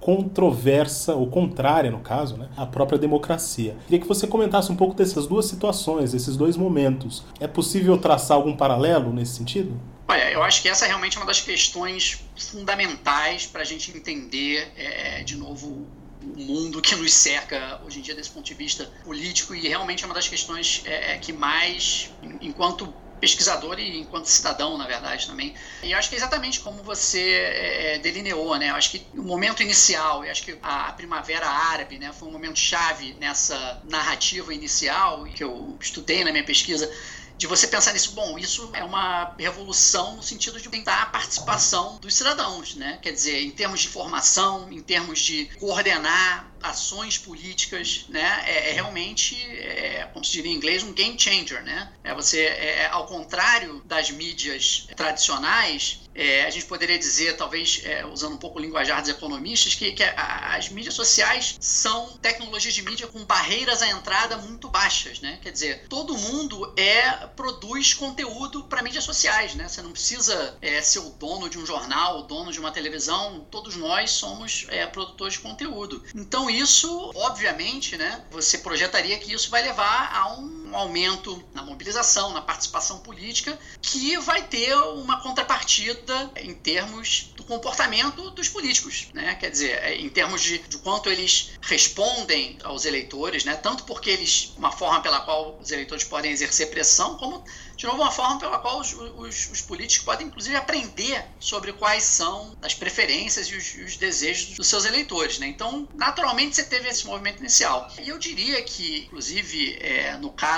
controversa, 0.00 1.14
ou 1.14 1.28
contrária 1.28 1.90
no 1.90 2.00
caso, 2.00 2.36
né, 2.36 2.48
à 2.56 2.66
própria 2.66 2.98
democracia. 2.98 3.76
Queria 3.86 4.00
que 4.00 4.08
você 4.08 4.26
comentasse 4.26 4.72
um 4.72 4.76
pouco 4.76 4.94
dessas 4.94 5.26
duas 5.26 5.46
situações, 5.46 6.14
esses 6.14 6.36
dois 6.36 6.56
momentos. 6.56 7.24
É 7.40 7.46
possível 7.46 7.96
traçar 7.98 8.36
algum 8.36 8.56
paralelo 8.56 9.12
nesse 9.12 9.34
sentido? 9.34 9.78
Olha, 10.06 10.30
eu 10.30 10.42
acho 10.42 10.62
que 10.62 10.68
essa 10.68 10.86
é 10.86 10.88
realmente 10.88 11.18
uma 11.18 11.26
das 11.26 11.40
questões 11.40 12.24
fundamentais 12.36 13.46
para 13.46 13.60
a 13.60 13.64
gente 13.64 13.94
entender, 13.94 14.72
é, 14.76 15.22
de 15.22 15.36
novo, 15.36 15.86
o 16.22 16.40
mundo 16.40 16.80
que 16.80 16.94
nos 16.96 17.12
cerca 17.12 17.80
hoje 17.84 17.98
em 17.98 18.02
dia 18.02 18.14
desse 18.14 18.30
ponto 18.30 18.44
de 18.44 18.54
vista 18.54 18.90
político 19.04 19.54
e 19.54 19.68
realmente 19.68 20.02
é 20.02 20.06
uma 20.06 20.14
das 20.14 20.26
questões 20.26 20.82
é, 20.84 21.14
é 21.14 21.18
que 21.18 21.32
mais, 21.32 22.10
enquanto 22.40 22.92
pesquisador 23.18 23.78
e 23.78 23.98
enquanto 23.98 24.26
cidadão, 24.26 24.78
na 24.78 24.86
verdade, 24.86 25.26
também. 25.26 25.54
E 25.82 25.92
acho 25.94 26.08
que 26.08 26.14
é 26.14 26.18
exatamente 26.18 26.60
como 26.60 26.82
você 26.82 27.32
é, 27.32 27.98
delineou, 27.98 28.56
né? 28.56 28.70
Acho 28.70 28.90
que 28.90 29.06
o 29.14 29.22
momento 29.22 29.62
inicial, 29.62 30.24
eu 30.24 30.30
acho 30.30 30.42
que 30.42 30.58
a, 30.62 30.88
a 30.88 30.92
Primavera 30.92 31.48
Árabe, 31.48 31.98
né, 31.98 32.12
foi 32.12 32.28
um 32.28 32.32
momento 32.32 32.58
chave 32.58 33.14
nessa 33.20 33.80
narrativa 33.84 34.52
inicial 34.52 35.24
que 35.24 35.44
eu 35.44 35.76
estudei 35.80 36.24
na 36.24 36.32
minha 36.32 36.44
pesquisa 36.44 36.90
de 37.38 37.46
você 37.46 37.68
pensar 37.68 37.92
nisso, 37.92 38.14
bom, 38.14 38.36
isso 38.36 38.68
é 38.74 38.82
uma 38.82 39.32
revolução 39.38 40.16
no 40.16 40.22
sentido 40.24 40.60
de 40.60 40.68
tentar 40.68 41.02
a 41.02 41.06
participação 41.06 41.96
dos 41.98 42.12
cidadãos, 42.12 42.74
né? 42.74 42.98
Quer 43.00 43.12
dizer, 43.12 43.40
em 43.40 43.52
termos 43.52 43.78
de 43.78 43.88
formação, 43.88 44.70
em 44.72 44.82
termos 44.82 45.20
de 45.20 45.44
coordenar 45.56 46.47
ações 46.62 47.18
políticas, 47.18 48.04
né? 48.08 48.44
É, 48.46 48.70
é 48.70 48.72
realmente, 48.72 49.36
é, 49.36 50.08
como 50.12 50.24
se 50.24 50.32
diria 50.32 50.52
em 50.52 50.54
inglês, 50.54 50.82
um 50.82 50.92
game 50.92 51.18
changer, 51.18 51.62
né? 51.62 51.92
É 52.04 52.14
você, 52.14 52.40
é, 52.40 52.82
é 52.82 52.86
ao 52.86 53.06
contrário 53.06 53.82
das 53.84 54.10
mídias 54.10 54.86
tradicionais, 54.96 56.00
é, 56.18 56.44
a 56.44 56.50
gente 56.50 56.66
poderia 56.66 56.98
dizer, 56.98 57.36
talvez 57.36 57.80
é, 57.84 58.04
usando 58.04 58.32
um 58.34 58.38
pouco 58.38 58.58
o 58.58 58.62
linguajar 58.62 59.00
dos 59.00 59.08
economistas, 59.08 59.76
que, 59.76 59.92
que 59.92 60.02
a, 60.02 60.56
as 60.56 60.68
mídias 60.68 60.94
sociais 60.94 61.56
são 61.60 62.18
tecnologias 62.18 62.74
de 62.74 62.82
mídia 62.82 63.06
com 63.06 63.24
barreiras 63.24 63.82
à 63.82 63.88
entrada 63.88 64.36
muito 64.36 64.68
baixas, 64.68 65.20
né? 65.20 65.38
Quer 65.40 65.52
dizer, 65.52 65.86
todo 65.88 66.18
mundo 66.18 66.74
é 66.76 67.12
produz 67.36 67.94
conteúdo 67.94 68.64
para 68.64 68.82
mídias 68.82 69.04
sociais, 69.04 69.54
né? 69.54 69.68
Você 69.68 69.80
não 69.80 69.92
precisa 69.92 70.58
é, 70.60 70.82
ser 70.82 70.98
o 70.98 71.10
dono 71.10 71.48
de 71.48 71.56
um 71.56 71.64
jornal, 71.64 72.18
o 72.18 72.22
dono 72.22 72.50
de 72.50 72.58
uma 72.58 72.72
televisão, 72.72 73.46
todos 73.48 73.76
nós 73.76 74.10
somos 74.10 74.66
é, 74.70 74.86
produtores 74.86 75.34
de 75.34 75.40
conteúdo. 75.40 76.02
Então 76.12 76.47
isso, 76.50 77.12
obviamente, 77.14 77.96
né? 77.96 78.24
Você 78.30 78.58
projetaria 78.58 79.18
que 79.18 79.32
isso 79.32 79.50
vai 79.50 79.62
levar 79.62 80.10
a 80.14 80.32
um 80.32 80.57
aumento 80.76 81.42
na 81.52 81.62
mobilização, 81.62 82.32
na 82.32 82.42
participação 82.42 82.98
política, 83.00 83.58
que 83.80 84.16
vai 84.18 84.42
ter 84.42 84.74
uma 84.74 85.20
contrapartida 85.20 86.30
em 86.36 86.54
termos 86.54 87.32
do 87.36 87.44
comportamento 87.44 88.30
dos 88.30 88.48
políticos, 88.48 89.08
né? 89.12 89.34
Quer 89.36 89.50
dizer, 89.50 89.78
é, 89.82 89.96
em 89.96 90.08
termos 90.08 90.42
de, 90.42 90.58
de 90.58 90.78
quanto 90.78 91.08
eles 91.08 91.50
respondem 91.60 92.58
aos 92.62 92.84
eleitores, 92.84 93.44
né? 93.44 93.54
Tanto 93.56 93.84
porque 93.84 94.10
eles, 94.10 94.52
uma 94.56 94.72
forma 94.72 95.00
pela 95.00 95.20
qual 95.20 95.58
os 95.60 95.70
eleitores 95.70 96.04
podem 96.04 96.30
exercer 96.30 96.70
pressão, 96.70 97.16
como 97.16 97.44
de 97.76 97.86
novo 97.86 98.02
uma 98.02 98.10
forma 98.10 98.38
pela 98.38 98.58
qual 98.58 98.80
os, 98.80 98.92
os, 98.92 99.50
os 99.50 99.60
políticos 99.60 100.04
podem 100.04 100.26
inclusive 100.26 100.56
aprender 100.56 101.24
sobre 101.38 101.72
quais 101.72 102.02
são 102.02 102.56
as 102.60 102.74
preferências 102.74 103.46
e 103.48 103.56
os, 103.56 103.74
os 103.74 103.96
desejos 103.96 104.56
dos 104.56 104.66
seus 104.66 104.84
eleitores, 104.84 105.38
né? 105.38 105.46
Então, 105.46 105.88
naturalmente 105.94 106.56
você 106.56 106.64
teve 106.64 106.88
esse 106.88 107.06
movimento 107.06 107.40
inicial. 107.40 107.90
E 108.02 108.08
eu 108.08 108.18
diria 108.18 108.60
que, 108.62 109.04
inclusive, 109.06 109.78
é, 109.80 110.16
no 110.16 110.30
caso 110.32 110.57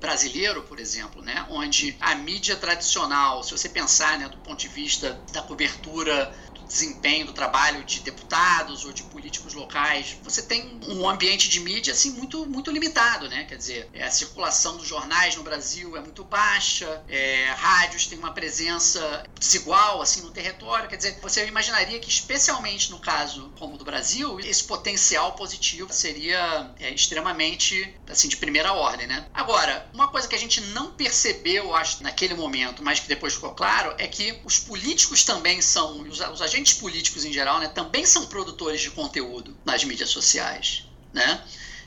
brasileiro, 0.00 0.62
por 0.62 0.78
exemplo, 0.78 1.22
né, 1.22 1.46
onde 1.48 1.96
a 2.00 2.14
mídia 2.14 2.56
tradicional, 2.56 3.42
se 3.42 3.52
você 3.52 3.68
pensar 3.68 4.18
né, 4.18 4.28
do 4.28 4.36
ponto 4.38 4.60
de 4.60 4.68
vista 4.68 5.18
da 5.32 5.40
cobertura 5.40 6.30
desempenho 6.66 7.26
do 7.26 7.32
trabalho 7.32 7.84
de 7.84 8.00
deputados 8.00 8.84
ou 8.84 8.92
de 8.92 9.02
políticos 9.04 9.54
locais, 9.54 10.16
você 10.22 10.42
tem 10.42 10.78
um 10.88 11.08
ambiente 11.08 11.48
de 11.48 11.60
mídia 11.60 11.92
assim 11.92 12.10
muito 12.10 12.46
muito 12.46 12.70
limitado, 12.70 13.28
né? 13.28 13.44
Quer 13.44 13.56
dizer, 13.56 13.88
é, 13.92 14.04
a 14.04 14.10
circulação 14.10 14.76
dos 14.76 14.86
jornais 14.86 15.36
no 15.36 15.42
Brasil 15.42 15.96
é 15.96 16.00
muito 16.00 16.24
baixa, 16.24 17.02
é, 17.08 17.46
rádios 17.56 18.06
têm 18.06 18.18
uma 18.18 18.32
presença 18.32 19.24
desigual 19.38 20.02
assim 20.02 20.22
no 20.22 20.30
território, 20.30 20.88
quer 20.88 20.96
dizer, 20.96 21.18
você 21.20 21.46
imaginaria 21.46 21.98
que 21.98 22.08
especialmente 22.08 22.90
no 22.90 22.98
caso 22.98 23.52
como 23.58 23.76
do 23.76 23.84
Brasil, 23.84 24.38
esse 24.40 24.64
potencial 24.64 25.32
positivo 25.32 25.92
seria 25.92 26.70
é, 26.78 26.90
extremamente 26.90 27.94
assim 28.08 28.28
de 28.28 28.36
primeira 28.36 28.72
ordem, 28.72 29.06
né? 29.06 29.26
Agora, 29.32 29.88
uma 29.92 30.08
coisa 30.08 30.28
que 30.28 30.34
a 30.34 30.38
gente 30.38 30.60
não 30.60 30.92
percebeu, 30.92 31.74
acho, 31.74 32.02
naquele 32.02 32.34
momento, 32.34 32.82
mas 32.82 33.00
que 33.00 33.08
depois 33.08 33.34
ficou 33.34 33.52
claro, 33.52 33.94
é 33.98 34.06
que 34.06 34.38
os 34.44 34.58
políticos 34.58 35.24
também 35.24 35.60
são 35.60 36.02
os, 36.02 36.20
os 36.20 36.42
agentes 36.54 36.74
políticos 36.74 37.24
em 37.24 37.32
geral, 37.32 37.58
né, 37.58 37.68
também 37.68 38.06
são 38.06 38.26
produtores 38.26 38.80
de 38.80 38.90
conteúdo 38.90 39.56
nas 39.64 39.82
mídias 39.84 40.10
sociais, 40.10 40.88
né? 41.12 41.44